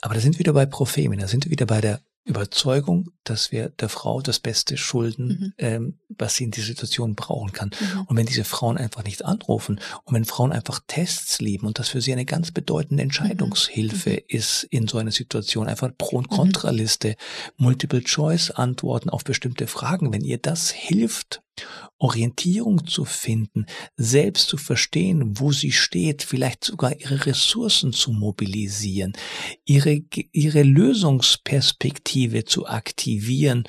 [0.03, 3.53] aber da sind wir wieder bei Prophemien, da sind wir wieder bei der Überzeugung, dass
[3.53, 5.53] wir der Frau das Beste schulden, mhm.
[5.57, 7.71] ähm, was sie in dieser Situation brauchen kann.
[7.79, 8.01] Mhm.
[8.01, 11.89] Und wenn diese Frauen einfach nicht anrufen und wenn Frauen einfach Tests lieben und das
[11.89, 14.15] für sie eine ganz bedeutende Entscheidungshilfe mhm.
[14.15, 14.21] mhm.
[14.27, 16.35] ist in so einer Situation, einfach Pro- und mhm.
[16.35, 17.15] Kontraliste,
[17.55, 21.42] Multiple-Choice-Antworten auf bestimmte Fragen, wenn ihr das hilft,
[21.97, 29.13] Orientierung zu finden, selbst zu verstehen, wo sie steht, vielleicht sogar ihre Ressourcen zu mobilisieren,
[29.63, 33.63] ihre, ihre Lösungsperspektive zu aktivieren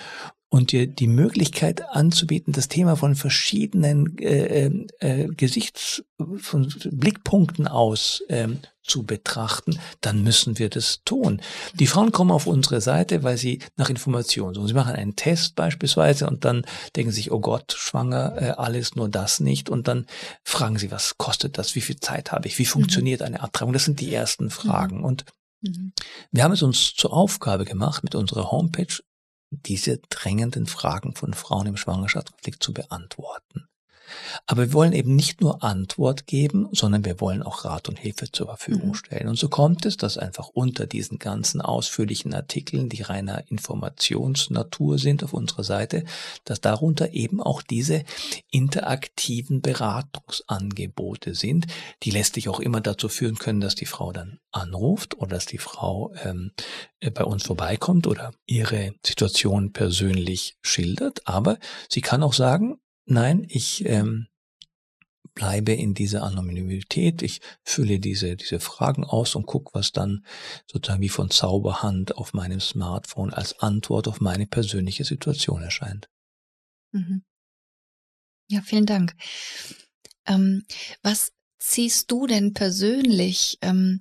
[0.54, 6.04] und dir die Möglichkeit anzubieten, das Thema von verschiedenen äh, äh, äh Gesichts,
[6.36, 11.40] von Blickpunkten aus ähm, zu betrachten, dann müssen wir das tun.
[11.74, 14.68] Die Frauen kommen auf unsere Seite, weil sie nach Informationen suchen.
[14.68, 16.64] Sie machen einen Test beispielsweise und dann
[16.94, 19.68] denken sich, oh Gott, schwanger, äh, alles nur das nicht.
[19.68, 20.06] Und dann
[20.44, 21.74] fragen sie, was kostet das?
[21.74, 22.60] Wie viel Zeit habe ich?
[22.60, 23.26] Wie funktioniert mhm.
[23.26, 23.72] eine Abtreibung?
[23.72, 24.98] Das sind die ersten Fragen.
[24.98, 25.04] Mhm.
[25.04, 25.24] Und
[25.62, 25.92] mhm.
[26.30, 29.00] wir haben es uns zur Aufgabe gemacht, mit unserer Homepage
[29.62, 33.68] diese drängenden Fragen von Frauen im Schwangerschaftskonflikt zu beantworten.
[34.46, 38.30] Aber wir wollen eben nicht nur Antwort geben, sondern wir wollen auch Rat und Hilfe
[38.30, 38.94] zur Verfügung mhm.
[38.94, 39.28] stellen.
[39.28, 45.24] Und so kommt es, dass einfach unter diesen ganzen ausführlichen Artikeln, die reiner Informationsnatur sind
[45.24, 46.04] auf unserer Seite,
[46.44, 48.04] dass darunter eben auch diese
[48.50, 51.66] interaktiven Beratungsangebote sind,
[52.02, 55.58] die letztlich auch immer dazu führen können, dass die Frau dann anruft oder dass die
[55.58, 56.52] Frau ähm,
[57.00, 61.26] äh, bei uns vorbeikommt oder ihre Situation persönlich schildert.
[61.26, 64.28] Aber sie kann auch sagen, Nein, ich ähm,
[65.34, 70.24] bleibe in dieser Anonymität, ich fülle diese, diese Fragen aus und gucke, was dann
[70.66, 76.08] sozusagen wie von Zauberhand auf meinem Smartphone als Antwort auf meine persönliche Situation erscheint.
[76.92, 77.24] Mhm.
[78.48, 79.14] Ja, vielen Dank.
[80.26, 80.64] Ähm,
[81.02, 84.00] was ziehst du denn persönlich ähm,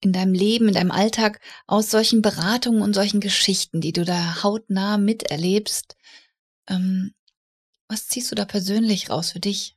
[0.00, 4.42] in deinem Leben, in deinem Alltag aus solchen Beratungen und solchen Geschichten, die du da
[4.42, 5.96] hautnah miterlebst?
[6.68, 7.14] Ähm,
[7.88, 9.76] was ziehst du da persönlich raus für dich?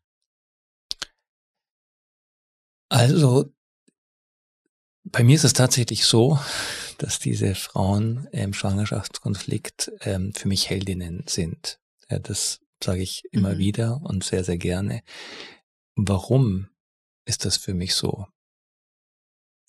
[2.90, 3.52] Also
[5.04, 6.40] Bei mir ist es tatsächlich so,
[6.98, 11.80] dass diese Frauen im Schwangerschaftskonflikt ähm, für mich Heldinnen sind.
[12.10, 13.58] Ja, das sage ich immer mhm.
[13.58, 15.02] wieder und sehr, sehr gerne.
[15.96, 16.70] Warum
[17.26, 18.28] ist das für mich so?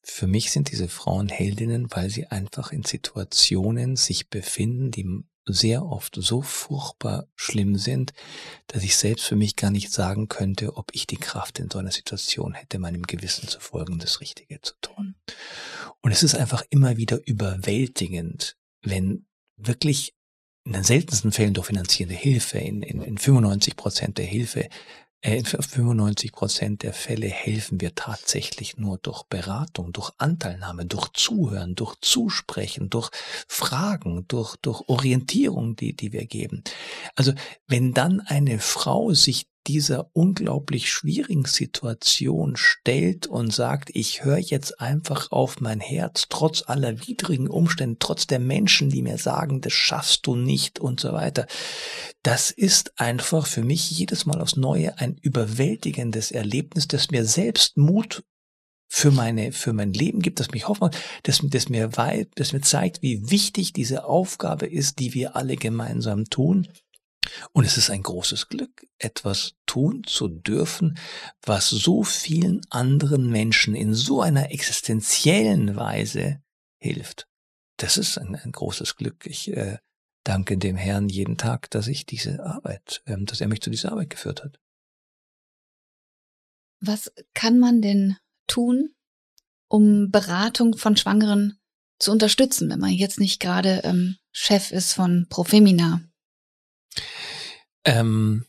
[0.05, 5.85] Für mich sind diese Frauen Heldinnen, weil sie einfach in Situationen sich befinden, die sehr
[5.85, 8.13] oft so furchtbar schlimm sind,
[8.69, 11.79] dass ich selbst für mich gar nicht sagen könnte, ob ich die Kraft in so
[11.79, 15.17] einer Situation hätte, meinem Gewissen zu folgen, das Richtige zu tun.
[16.01, 19.27] Und es ist einfach immer wieder überwältigend, wenn
[19.57, 20.15] wirklich
[20.65, 24.69] in den seltensten Fällen durch finanzierende Hilfe, in, in, in 95 Prozent der Hilfe,
[25.25, 31.95] 95 Prozent der Fälle helfen wir tatsächlich nur durch Beratung, durch Anteilnahme, durch Zuhören, durch
[32.01, 33.11] Zusprechen, durch
[33.47, 36.65] Fragen, durch, durch Orientierung, die, die wir geben.
[37.15, 37.33] Also
[37.69, 44.81] wenn dann eine Frau sich dieser unglaublich schwierigen Situation stellt und sagt, ich höre jetzt
[44.81, 49.73] einfach auf mein Herz, trotz aller widrigen Umstände, trotz der Menschen, die mir sagen, das
[49.73, 51.47] schaffst du nicht und so weiter.
[52.23, 57.77] Das ist einfach für mich jedes Mal aufs Neue ein überwältigendes Erlebnis, das mir selbst
[57.77, 58.23] Mut
[58.95, 60.91] für meine, für mein Leben gibt, das mich hoffen,
[61.23, 65.57] das, das mir weit, das mir zeigt, wie wichtig diese Aufgabe ist, die wir alle
[65.57, 66.69] gemeinsam tun.
[67.53, 70.99] Und es ist ein großes Glück, etwas tun zu dürfen,
[71.43, 76.43] was so vielen anderen Menschen in so einer existenziellen Weise
[76.79, 77.29] hilft.
[77.77, 79.27] Das ist ein, ein großes Glück.
[79.27, 79.79] Ich äh,
[80.25, 83.93] danke dem Herrn jeden Tag, dass ich diese Arbeit, ähm, dass er mich zu dieser
[83.93, 84.59] Arbeit geführt hat.
[86.81, 88.17] Was kann man denn
[88.49, 88.95] tun,
[89.69, 91.59] um Beratung von Schwangeren
[91.99, 96.03] zu unterstützen, wenn man jetzt nicht gerade ähm, Chef ist von Profemina?
[97.85, 98.47] Ähm,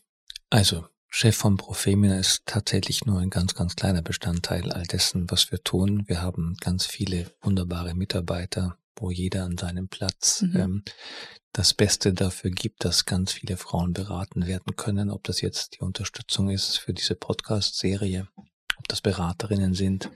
[0.50, 5.52] also, Chef von Profemina ist tatsächlich nur ein ganz, ganz kleiner Bestandteil all dessen, was
[5.52, 6.08] wir tun.
[6.08, 10.56] Wir haben ganz viele wunderbare Mitarbeiter, wo jeder an seinem Platz mhm.
[10.56, 10.84] ähm,
[11.52, 15.84] das Beste dafür gibt, dass ganz viele Frauen beraten werden können, ob das jetzt die
[15.84, 18.26] Unterstützung ist für diese Podcast-Serie,
[18.76, 20.10] ob das Beraterinnen sind,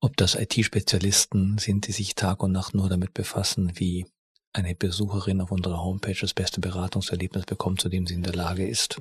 [0.00, 4.06] ob das IT-Spezialisten sind, die sich Tag und Nacht nur damit befassen, wie
[4.52, 8.66] eine Besucherin auf unserer Homepage das beste Beratungserlebnis bekommt, zu dem sie in der Lage
[8.66, 9.00] ist.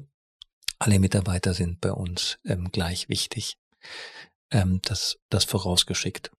[0.80, 3.58] Alle Mitarbeiter sind bei uns ähm, gleich wichtig.
[4.52, 6.32] Ähm, das, das vorausgeschickt.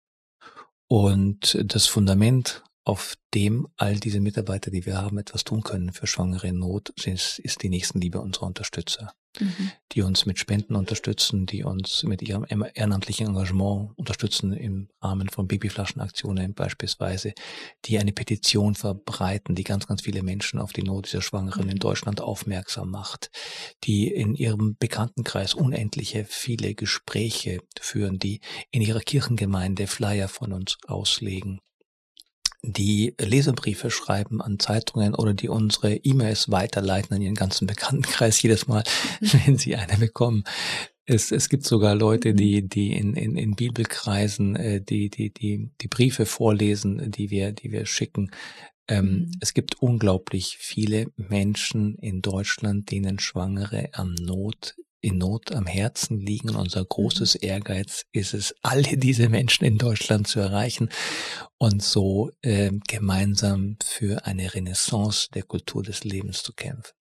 [0.89, 6.07] Und das Fundament auf dem all diese Mitarbeiter, die wir haben, etwas tun können für
[6.07, 9.73] Schwangere in Not, ist, ist die Nächstenliebe unserer Unterstützer, mhm.
[9.93, 15.49] die uns mit Spenden unterstützen, die uns mit ihrem ehrenamtlichen Engagement unterstützen im Rahmen von
[15.49, 17.33] Babyflaschenaktionen beispielsweise,
[17.85, 21.71] die eine Petition verbreiten, die ganz, ganz viele Menschen auf die Not dieser Schwangeren mhm.
[21.71, 23.31] in Deutschland aufmerksam macht,
[23.85, 30.79] die in ihrem Bekanntenkreis unendliche viele Gespräche führen, die in ihrer Kirchengemeinde Flyer von uns
[30.87, 31.61] auslegen
[32.63, 38.67] die Leserbriefe schreiben an Zeitungen oder die unsere E-Mails weiterleiten an ihren ganzen Bekanntenkreis jedes
[38.67, 38.83] Mal,
[39.21, 39.41] mhm.
[39.47, 40.45] wenn sie eine bekommen.
[41.07, 45.71] Es, es gibt sogar Leute, die, die in, in, in Bibelkreisen äh, die, die, die,
[45.81, 48.31] die Briefe vorlesen, die wir, die wir schicken.
[48.89, 49.31] Ähm, mhm.
[49.41, 56.21] Es gibt unglaublich viele Menschen in Deutschland, denen Schwangere am Not in Not am Herzen
[56.21, 56.55] liegen.
[56.55, 57.49] Unser großes mhm.
[57.49, 60.89] Ehrgeiz ist es, alle diese Menschen in Deutschland zu erreichen
[61.59, 66.93] und so äh, gemeinsam für eine Renaissance der Kultur des Lebens zu kämpfen.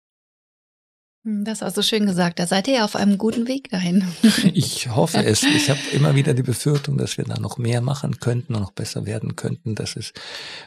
[1.28, 2.40] Hm, das hast du schön gesagt.
[2.40, 4.04] Da seid ihr auf einem guten Weg dahin.
[4.54, 5.44] Ich hoffe es.
[5.44, 8.72] Ich habe immer wieder die Befürchtung, dass wir da noch mehr machen könnten und noch
[8.72, 9.76] besser werden könnten.
[9.76, 10.14] Das ist,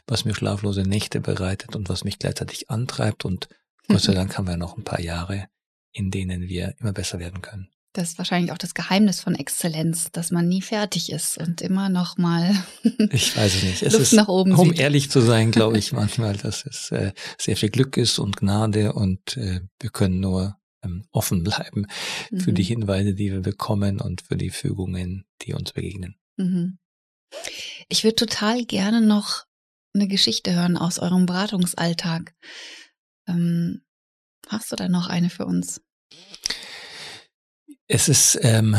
[0.06, 3.24] was mir schlaflose Nächte bereitet und was mich gleichzeitig antreibt.
[3.24, 3.48] Und
[3.88, 5.46] Gott sei Dank haben wir noch ein paar Jahre,
[5.92, 7.68] in denen wir immer besser werden können.
[7.92, 11.88] Das ist wahrscheinlich auch das Geheimnis von Exzellenz, dass man nie fertig ist und immer
[11.88, 12.54] noch mal
[13.10, 13.82] ich weiß es nicht.
[13.82, 14.78] Es Luft ist, nach oben um sieht.
[14.78, 18.92] ehrlich zu sein, glaube ich manchmal, dass es äh, sehr viel Glück ist und Gnade
[18.92, 21.86] und äh, wir können nur ähm, offen bleiben
[22.30, 22.40] mhm.
[22.40, 22.68] für die mhm.
[22.68, 26.14] Hinweise, die wir bekommen und für die Fügungen, die uns begegnen.
[26.36, 26.78] Mhm.
[27.88, 29.46] Ich würde total gerne noch
[29.94, 32.34] eine Geschichte hören aus eurem Beratungsalltag.
[33.26, 33.82] Ähm,
[34.50, 35.80] Hast du da noch eine für uns?
[37.86, 38.76] Es ist ähm,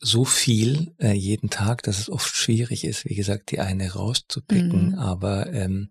[0.00, 4.90] so viel äh, jeden Tag, dass es oft schwierig ist, wie gesagt, die eine rauszupicken.
[4.90, 4.94] Mhm.
[4.98, 5.90] Aber ähm,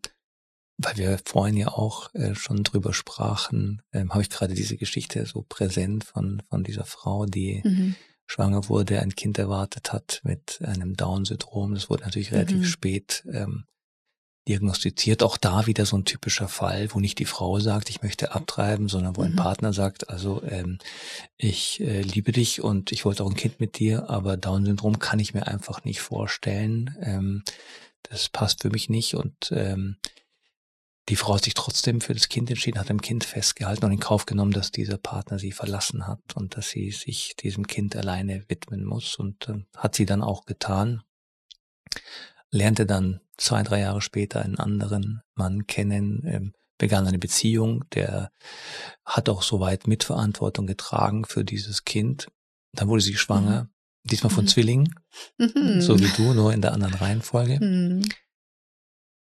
[0.78, 5.26] weil wir vorhin ja auch äh, schon drüber sprachen, ähm, habe ich gerade diese Geschichte
[5.26, 7.96] so präsent von, von dieser Frau, die mhm.
[8.26, 11.74] schwanger wurde, ein Kind erwartet hat mit einem Down-Syndrom.
[11.74, 12.66] Das wurde natürlich relativ mhm.
[12.66, 13.64] spät ähm,
[14.48, 15.24] diagnostiziert.
[15.24, 18.88] Auch da wieder so ein typischer Fall, wo nicht die Frau sagt, ich möchte abtreiben,
[18.88, 19.38] sondern wo ein Mhm.
[19.38, 20.78] Partner sagt, also ähm,
[21.38, 25.20] ich äh, liebe dich und ich wollte auch ein Kind mit dir, aber Down-Syndrom kann
[25.20, 26.96] ich mir einfach nicht vorstellen.
[27.02, 27.44] Ähm,
[28.04, 29.98] das passt für mich nicht und ähm,
[31.10, 34.00] die Frau hat sich trotzdem für das Kind entschieden, hat dem Kind festgehalten und in
[34.00, 38.44] Kauf genommen, dass dieser Partner sie verlassen hat und dass sie sich diesem Kind alleine
[38.48, 41.04] widmen muss und äh, hat sie dann auch getan.
[42.52, 48.32] Lernte dann zwei, drei Jahre später einen anderen Mann kennen, ähm, begann eine Beziehung, der
[49.06, 52.28] hat auch soweit Mitverantwortung getragen für dieses Kind.
[52.74, 53.70] Dann wurde sie schwanger,
[54.04, 54.50] diesmal von Mhm.
[54.50, 54.96] Zwillingen,
[55.38, 55.80] Mhm.
[55.82, 57.60] so wie du, nur in der anderen Reihenfolge.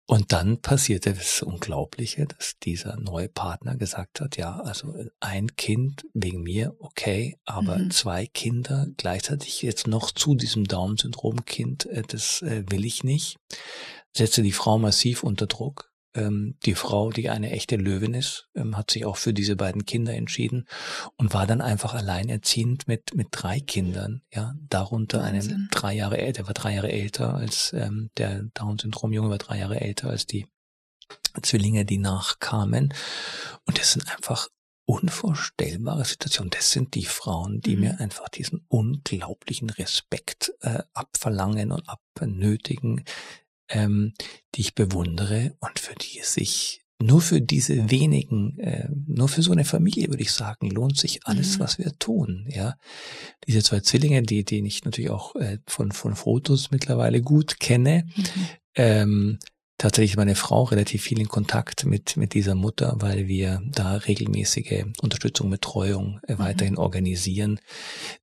[0.09, 6.03] Und dann passierte das Unglaubliche, dass dieser neue Partner gesagt hat, ja, also ein Kind
[6.15, 7.91] wegen mir, okay, aber Mhm.
[7.91, 13.37] zwei Kinder gleichzeitig jetzt noch zu diesem Down-Syndrom-Kind, äh, das äh, will ich nicht.
[14.11, 15.88] Setzte die Frau massiv unter Druck.
[16.15, 19.85] Ähm, die Frau, die eine echte Löwin ist, ähm, hat sich auch für diese beiden
[19.85, 20.67] Kinder entschieden
[21.17, 25.67] und war dann einfach alleinerziehend mit, mit drei Kindern, ja, darunter einem Wahnsinn.
[25.71, 29.79] drei Jahre älter, der war drei Jahre älter als ähm, der Down-Syndrom-Junge war drei Jahre
[29.81, 30.47] älter als die
[31.41, 32.93] Zwillinge, die nachkamen.
[33.65, 34.47] Und das sind einfach
[34.85, 36.49] unvorstellbare Situationen.
[36.49, 37.81] Das sind die Frauen, die Mhm.
[37.81, 43.03] mir einfach diesen unglaublichen Respekt äh, abverlangen und abnötigen,
[43.69, 44.13] ähm,
[44.55, 49.41] die ich bewundere und für die es sich nur für diese wenigen, äh, nur für
[49.41, 51.59] so eine Familie würde ich sagen, lohnt sich alles, Mhm.
[51.61, 52.45] was wir tun.
[52.49, 52.75] Ja,
[53.47, 58.03] diese zwei Zwillinge, die, die ich natürlich auch äh, von von Fotos mittlerweile gut kenne,
[58.17, 58.23] Mhm.
[58.75, 59.39] ähm,
[59.77, 64.83] tatsächlich meine Frau relativ viel in Kontakt mit, mit dieser Mutter, weil wir da regelmäßige
[65.01, 66.39] Unterstützung, Betreuung äh, Mhm.
[66.39, 67.61] weiterhin organisieren,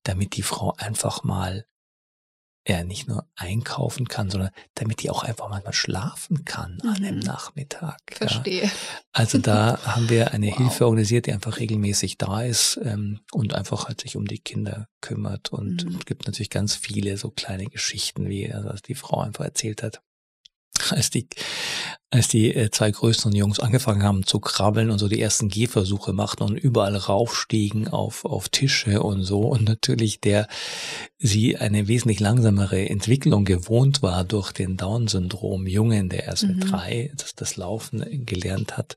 [0.03, 1.65] damit die Frau einfach mal
[2.69, 7.17] ja nicht nur einkaufen kann, sondern damit die auch einfach manchmal schlafen kann an einem
[7.17, 7.21] Mhm.
[7.23, 7.99] Nachmittag.
[8.11, 8.17] Ja.
[8.17, 8.71] Verstehe.
[9.13, 10.59] Also da haben wir eine Wow.
[10.59, 14.89] Hilfe organisiert, die einfach regelmäßig da ist ähm, und einfach halt sich um die Kinder
[15.01, 15.53] kümmert.
[15.53, 15.97] Und Mhm.
[15.99, 20.03] es gibt natürlich ganz viele so kleine Geschichten, wie also die Frau einfach erzählt hat.
[20.91, 21.29] Als die,
[22.17, 26.13] als die äh, zwei größeren Jungs angefangen haben zu krabbeln und so die ersten Gehversuche
[26.13, 30.49] machten und überall raufstiegen auf, auf Tische und so und natürlich der
[31.19, 36.49] sie eine wesentlich langsamere Entwicklung gewohnt war durch den Down-Syndrom-Jungen, der erst Mhm.
[36.49, 38.97] mit drei das, das Laufen gelernt hat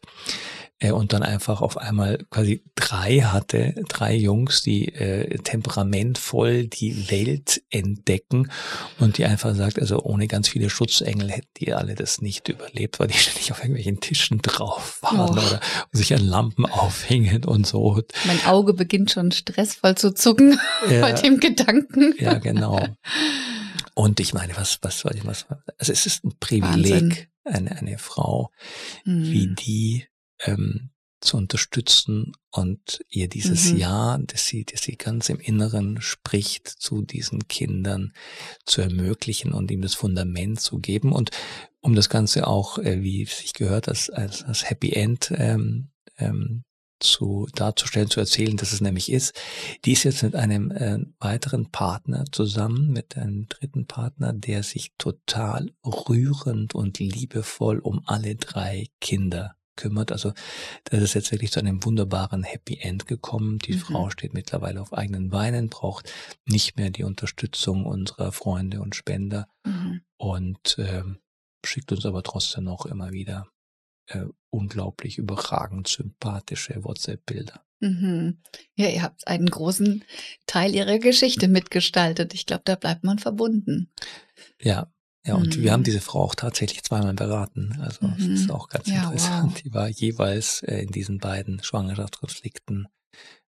[0.79, 7.11] äh, und dann einfach auf einmal quasi drei hatte, drei Jungs, die äh, temperamentvoll die
[7.11, 8.51] Welt entdecken
[8.99, 12.99] und die einfach sagt, also ohne ganz viele Schutzengel hätten die alle das nicht überlebt,
[12.99, 15.31] weil die ständig auf irgendwelchen Tischen drauf waren Oh.
[15.31, 15.59] oder
[15.91, 18.01] sich an Lampen aufhingen und so.
[18.25, 21.01] Mein Auge beginnt schon stressvoll zu zucken Ja.
[21.01, 22.13] bei dem Gedanken.
[22.19, 22.85] Ja, genau.
[23.95, 25.45] Und ich meine, was, was soll ich, was,
[25.77, 26.39] also es ist ein Wahnsinn.
[27.09, 28.49] Privileg, eine, eine Frau
[29.03, 29.31] Mhm.
[29.31, 30.07] wie die
[30.45, 33.77] ähm, zu unterstützen und ihr dieses Mhm.
[33.77, 38.13] Ja, das sie, das sie ganz im Inneren spricht, zu diesen Kindern
[38.65, 41.31] zu ermöglichen und ihm das Fundament zu geben und
[41.81, 45.89] um das Ganze auch, äh, wie es sich gehört, als, als, als Happy End ähm,
[46.17, 46.63] ähm,
[46.99, 49.33] zu darzustellen, zu erzählen, dass es nämlich ist.
[49.85, 54.91] Die ist jetzt mit einem äh, weiteren Partner zusammen, mit einem dritten Partner, der sich
[54.97, 60.11] total rührend und liebevoll um alle drei Kinder kümmert.
[60.11, 60.33] Also
[60.83, 63.59] das ist jetzt wirklich zu einem wunderbaren Happy End gekommen.
[63.59, 63.79] Die Mhm.
[63.79, 66.11] Frau steht mittlerweile auf eigenen Beinen, braucht
[66.45, 70.01] nicht mehr die Unterstützung unserer Freunde und Spender Mhm.
[70.17, 71.19] und ähm,
[71.65, 73.47] schickt uns aber trotzdem noch immer wieder
[74.07, 77.63] äh, unglaublich überragend sympathische WhatsApp-Bilder.
[77.81, 78.41] Mhm.
[78.75, 80.03] Ja, ihr habt einen großen
[80.47, 82.33] Teil ihrer Geschichte mitgestaltet.
[82.33, 83.89] Ich glaube, da bleibt man verbunden.
[84.59, 84.91] Ja,
[85.25, 85.61] ja, und Mhm.
[85.61, 87.77] wir haben diese Frau auch tatsächlich zweimal beraten.
[87.81, 88.33] Also das Mhm.
[88.33, 89.53] ist auch ganz Ja, interessant.
[89.53, 89.61] wow.
[89.61, 92.87] Die war jeweils äh, in diesen beiden Schwangerschaftskonflikten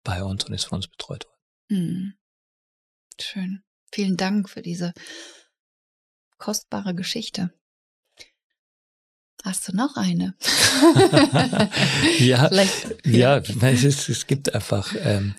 [0.03, 1.39] bei uns und ist von uns betreut worden.
[1.69, 2.13] Mhm.
[3.19, 3.63] Schön.
[3.91, 4.93] Vielen Dank für diese
[6.37, 7.53] kostbare Geschichte.
[9.45, 10.33] Hast du noch eine?
[12.19, 15.35] Ja, Vielleicht ja, es, ist, es gibt einfach, ähm,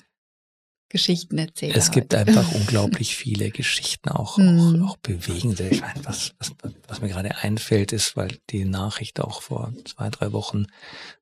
[0.88, 1.74] Geschichten erzählen.
[1.76, 4.84] es gibt einfach unglaublich viele Geschichten, auch, Mhm.
[4.84, 5.68] auch, auch bewegende.
[5.68, 6.52] Ich meine, was, was,
[6.86, 10.66] was mir gerade einfällt, ist, weil die Nachricht auch vor zwei, drei Wochen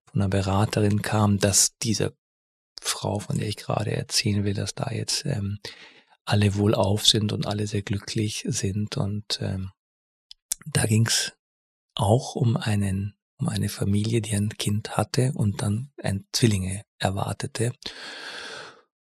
[0.04, 2.14] von einer Beraterin kam, dass diese
[2.82, 5.58] Frau, von der ich gerade erzählen will, dass da jetzt ähm,
[6.26, 8.98] alle wohlauf sind und alle sehr glücklich sind.
[8.98, 9.70] Und ähm,
[10.66, 11.32] da ging's
[11.94, 17.72] auch um einen, um eine Familie, die ein Kind hatte und dann ein Zwillinge erwartete.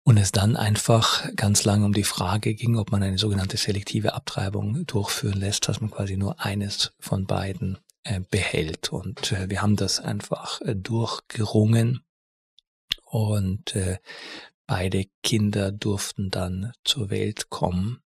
[0.03, 4.13] Und es dann einfach ganz lange um die Frage ging, ob man eine sogenannte selektive
[4.13, 8.91] Abtreibung durchführen lässt, dass man quasi nur eines von beiden äh, behält.
[8.91, 12.01] Und äh, wir haben das einfach äh, durchgerungen
[13.05, 13.75] und
[14.67, 18.01] beide Kinder durften dann zur Welt kommen.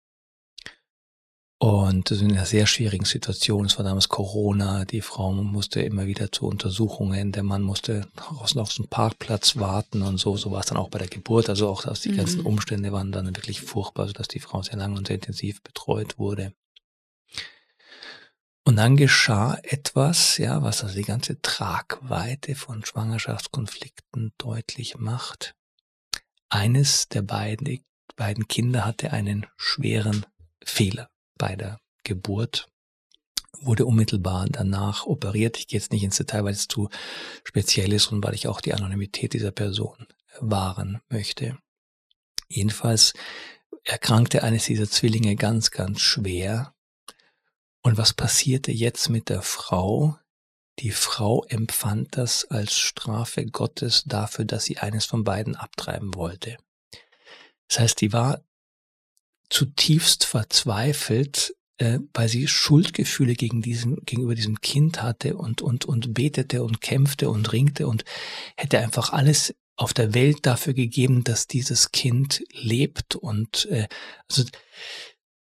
[1.62, 3.66] Und das in einer sehr schwierigen Situation.
[3.66, 4.86] Es war damals Corona.
[4.86, 7.34] Die Frau musste immer wieder zu Untersuchungen.
[7.34, 10.38] Der Mann musste draußen auf so einen Parkplatz warten und so.
[10.38, 11.50] So war es dann auch bei der Geburt.
[11.50, 12.18] Also auch dass die mhm.
[12.18, 16.18] ganzen Umstände waren dann wirklich furchtbar, sodass die Frau sehr lange und sehr intensiv betreut
[16.18, 16.54] wurde.
[18.64, 25.56] Und dann geschah etwas, ja, was also die ganze Tragweite von Schwangerschaftskonflikten deutlich macht.
[26.48, 27.84] Eines der beiden,
[28.16, 30.26] beiden Kinder hatte einen schweren
[30.64, 31.10] Fehler
[31.40, 32.68] bei der Geburt,
[33.62, 35.58] wurde unmittelbar danach operiert.
[35.58, 36.90] Ich gehe jetzt nicht ins Detail, weil es zu
[37.44, 40.06] speziell ist und weil ich auch die Anonymität dieser Person
[40.40, 41.58] wahren möchte.
[42.48, 43.14] Jedenfalls
[43.84, 46.74] erkrankte eines dieser Zwillinge ganz, ganz schwer.
[47.82, 50.18] Und was passierte jetzt mit der Frau?
[50.80, 56.58] Die Frau empfand das als Strafe Gottes dafür, dass sie eines von beiden abtreiben wollte.
[57.68, 58.42] Das heißt, die war
[59.50, 66.14] zutiefst verzweifelt, äh, weil sie Schuldgefühle gegen diesen, gegenüber diesem Kind hatte und, und, und
[66.14, 68.04] betete und kämpfte und ringte und
[68.56, 73.88] hätte einfach alles auf der Welt dafür gegeben, dass dieses Kind lebt und äh,
[74.28, 74.44] also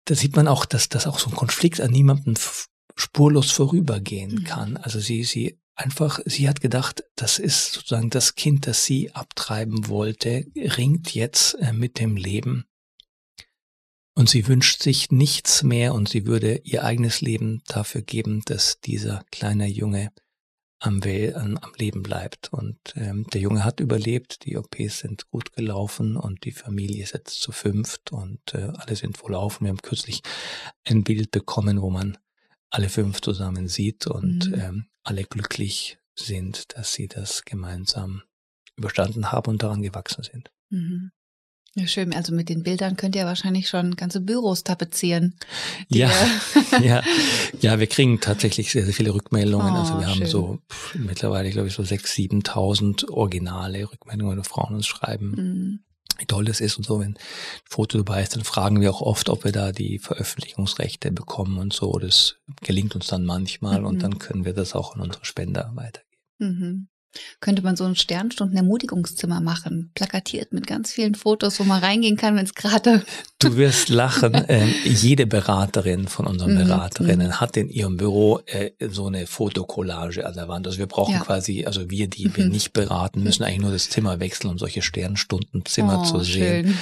[0.05, 2.34] da sieht man auch, dass das auch so ein Konflikt an niemandem
[2.97, 4.44] spurlos vorübergehen mhm.
[4.44, 4.76] kann.
[4.76, 9.88] Also sie, sie einfach, sie hat gedacht, das ist sozusagen das Kind, das sie abtreiben
[9.88, 12.66] wollte, ringt jetzt äh, mit dem Leben
[14.17, 18.81] und sie wünscht sich nichts mehr und sie würde ihr eigenes Leben dafür geben, dass
[18.81, 20.11] dieser kleine Junge
[20.79, 22.51] am, am, Leben bleibt.
[22.51, 27.12] Und ähm, der Junge hat überlebt, die OPs sind gut gelaufen und die Familie ist
[27.12, 29.61] jetzt zu fünft und äh, alle sind wohl auf.
[29.61, 30.23] Wir haben kürzlich
[30.85, 32.17] ein Bild bekommen, wo man
[32.71, 34.55] alle fünf zusammen sieht und mhm.
[34.55, 38.23] ähm, alle glücklich sind, dass sie das gemeinsam
[38.77, 40.51] überstanden haben und daran gewachsen sind.
[40.71, 41.12] Mhm.
[41.79, 42.14] Ja, schön.
[42.14, 45.35] Also mit den Bildern könnt ihr wahrscheinlich schon ganze Büros tapezieren.
[45.89, 46.11] Ja,
[46.83, 47.03] ja,
[47.61, 49.74] ja, wir kriegen tatsächlich sehr, sehr viele Rückmeldungen.
[49.74, 54.43] Oh, also wir haben so pff, mittlerweile, glaube ich, so sechs, siebentausend originale Rückmeldungen, wo
[54.43, 55.31] Frauen uns schreiben.
[55.37, 55.81] Mhm.
[56.18, 57.18] Wie toll das ist und so, wenn ein
[57.68, 61.74] Foto dabei ist, dann fragen wir auch oft, ob wir da die Veröffentlichungsrechte bekommen und
[61.74, 61.93] so.
[61.99, 63.87] Das gelingt uns dann manchmal mhm.
[63.87, 66.09] und dann können wir das auch an unsere Spender weitergeben.
[66.39, 66.89] Mhm
[67.41, 72.37] könnte man so ein Sternstunden-Ermutigungszimmer machen, plakatiert mit ganz vielen Fotos, wo man reingehen kann,
[72.37, 73.05] wenn es gerade.
[73.39, 74.47] Du wirst lachen.
[74.49, 77.41] ähm, jede Beraterin von unseren mhm, Beraterinnen mhm.
[77.41, 80.67] hat in ihrem Büro äh, so eine Fotokollage an der Wand.
[80.67, 81.21] Also wir brauchen ja.
[81.21, 82.53] quasi, also wir, die wir mhm.
[82.53, 86.79] nicht beraten, müssen eigentlich nur das Zimmer wechseln, um solche Sternstundenzimmer oh, zu sehen.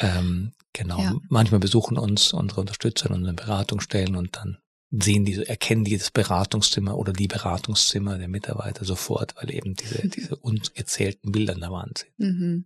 [0.00, 0.98] Ähm, genau.
[0.98, 1.14] Ja.
[1.28, 4.58] Manchmal besuchen uns unsere Unterstützer in unseren Beratungsstellen und dann
[4.90, 10.36] sehen diese, erkennen dieses Beratungszimmer oder die Beratungszimmer der Mitarbeiter sofort, weil eben diese, diese
[10.36, 12.18] ungezählten Bilder an der Wand sind.
[12.18, 12.64] Mhm.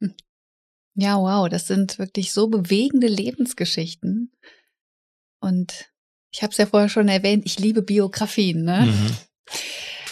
[1.00, 4.32] Ja, wow, das sind wirklich so bewegende Lebensgeschichten.
[5.40, 5.92] Und
[6.32, 8.64] ich habe es ja vorher schon erwähnt, ich liebe Biografien.
[8.64, 8.86] Ne?
[8.86, 9.16] Mhm.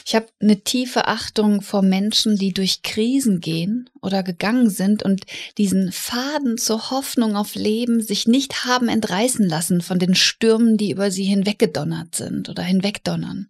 [0.08, 5.26] Ich habe eine tiefe Achtung vor Menschen, die durch Krisen gehen oder gegangen sind und
[5.58, 10.92] diesen Faden zur Hoffnung auf Leben sich nicht haben entreißen lassen von den Stürmen, die
[10.92, 13.48] über sie hinweggedonnert sind oder hinwegdonnern.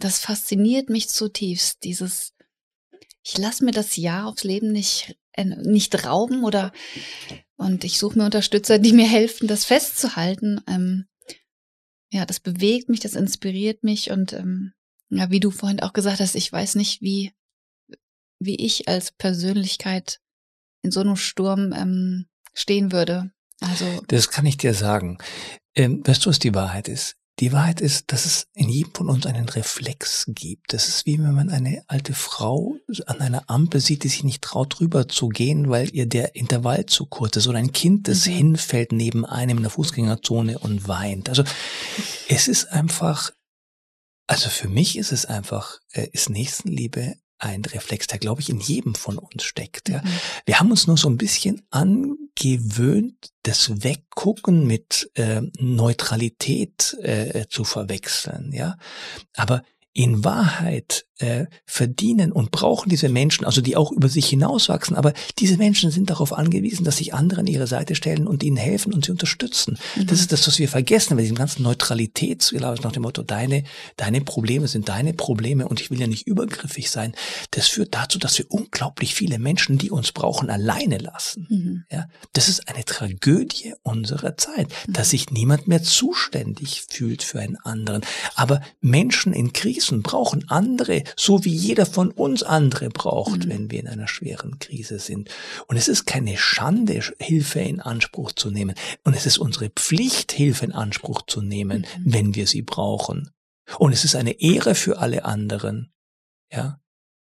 [0.00, 2.34] Das fasziniert mich zutiefst, dieses
[3.22, 6.72] ich lasse mir das Jahr aufs Leben nicht äh, nicht rauben oder
[7.56, 10.62] und ich suche mir Unterstützer, die mir helfen, das festzuhalten.
[10.66, 11.06] Ähm,
[12.10, 14.72] ja, das bewegt mich, das inspiriert mich und ähm,
[15.10, 17.32] ja, wie du vorhin auch gesagt hast, ich weiß nicht, wie,
[18.38, 20.20] wie ich als Persönlichkeit
[20.82, 23.30] in so einem Sturm ähm, stehen würde.
[23.60, 24.02] Also.
[24.08, 25.18] Das kann ich dir sagen.
[25.74, 27.16] Ähm, weißt du, was die Wahrheit ist?
[27.38, 30.74] Die Wahrheit ist, dass es in jedem von uns einen Reflex gibt.
[30.74, 34.42] Das ist wie wenn man eine alte Frau an einer Ampel sieht, die sich nicht
[34.42, 37.46] traut, rüber zu gehen, weil ihr der Intervall zu kurz ist.
[37.46, 38.32] Oder ein Kind, das mhm.
[38.32, 41.30] hinfällt neben einem in der Fußgängerzone und weint.
[41.30, 41.44] Also
[42.28, 43.32] es ist einfach
[44.30, 48.60] also für mich ist es einfach, äh, ist Nächstenliebe ein Reflex, der, glaube ich, in
[48.60, 49.88] jedem von uns steckt.
[49.88, 50.02] Ja.
[50.02, 50.08] Mhm.
[50.46, 57.64] Wir haben uns nur so ein bisschen angewöhnt, das Weggucken mit äh, Neutralität äh, zu
[57.64, 58.52] verwechseln.
[58.52, 58.76] Ja,
[59.34, 64.96] aber in Wahrheit äh, verdienen und brauchen diese Menschen, also die auch über sich hinauswachsen.
[64.96, 68.56] Aber diese Menschen sind darauf angewiesen, dass sich andere an ihre Seite stellen und ihnen
[68.56, 69.78] helfen und sie unterstützen.
[69.96, 70.06] Mhm.
[70.06, 73.64] Das ist das, was wir vergessen bei diesem ganzen Neutralitätsgelaber nach dem Motto, deine,
[73.96, 77.14] deine Probleme sind deine Probleme und ich will ja nicht übergriffig sein.
[77.50, 81.46] Das führt dazu, dass wir unglaublich viele Menschen, die uns brauchen, alleine lassen.
[81.48, 81.84] Mhm.
[81.90, 84.92] Ja, das ist eine Tragödie unserer Zeit, mhm.
[84.92, 88.02] dass sich niemand mehr zuständig fühlt für einen anderen.
[88.34, 93.48] Aber Menschen in Krisen brauchen andere, so wie jeder von uns andere braucht, mhm.
[93.48, 95.30] wenn wir in einer schweren Krise sind.
[95.66, 98.74] Und es ist keine Schande, Hilfe in Anspruch zu nehmen.
[99.04, 102.12] Und es ist unsere Pflicht, Hilfe in Anspruch zu nehmen, mhm.
[102.12, 103.30] wenn wir sie brauchen.
[103.78, 105.92] Und es ist eine Ehre für alle anderen,
[106.50, 106.80] ja,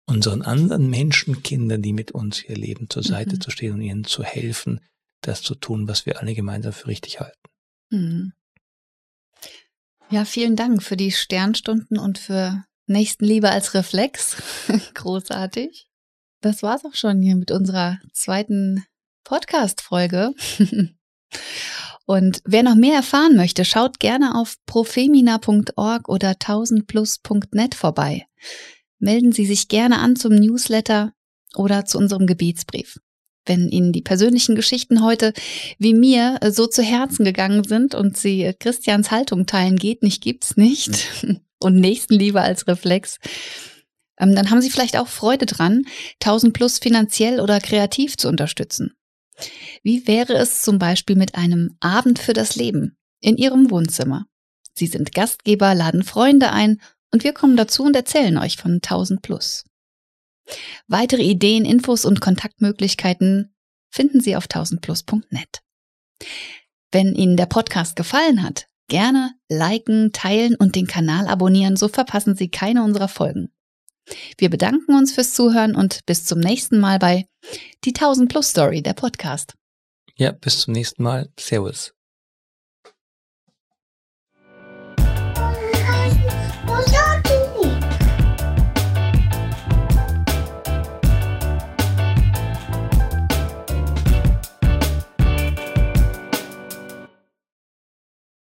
[0.06, 3.42] unseren anderen Menschenkindern, die mit uns hier leben, zur Seite mhm.
[3.42, 4.80] zu stehen und ihnen zu helfen,
[5.22, 7.42] das zu tun, was wir alle gemeinsam für richtig halten.
[7.90, 8.34] Mhm.
[10.10, 14.38] Ja, vielen Dank für die Sternstunden und für Nächstenliebe als Reflex.
[14.94, 15.90] Großartig.
[16.42, 18.86] Das war's auch schon hier mit unserer zweiten
[19.24, 20.34] Podcast-Folge.
[22.06, 28.26] Und wer noch mehr erfahren möchte, schaut gerne auf profemina.org oder 1000plus.net vorbei.
[29.00, 31.12] Melden Sie sich gerne an zum Newsletter
[31.56, 33.00] oder zu unserem Gebetsbrief.
[33.46, 35.34] Wenn Ihnen die persönlichen Geschichten heute
[35.80, 40.56] wie mir so zu Herzen gegangen sind und Sie Christians Haltung teilen, geht nicht, gibt's
[40.56, 41.08] nicht
[41.60, 43.18] und Nächstenliebe als Reflex,
[44.20, 45.86] ähm, dann haben Sie vielleicht auch Freude dran,
[46.22, 48.94] 1000 Plus finanziell oder kreativ zu unterstützen.
[49.84, 54.26] Wie wäre es zum Beispiel mit einem Abend für das Leben in Ihrem Wohnzimmer?
[54.74, 56.82] Sie sind Gastgeber, laden Freunde ein
[57.12, 59.64] und wir kommen dazu und erzählen euch von 1000 Plus.
[60.88, 63.54] Weitere Ideen, Infos und Kontaktmöglichkeiten
[63.90, 65.62] finden Sie auf 1000plus.net.
[66.92, 72.36] Wenn Ihnen der Podcast gefallen hat, Gerne liken, teilen und den Kanal abonnieren, so verpassen
[72.36, 73.52] Sie keine unserer Folgen.
[74.38, 77.28] Wir bedanken uns fürs Zuhören und bis zum nächsten Mal bei
[77.84, 79.56] Die 1000 Plus Story, der Podcast.
[80.16, 81.30] Ja, bis zum nächsten Mal.
[81.38, 81.97] Servus.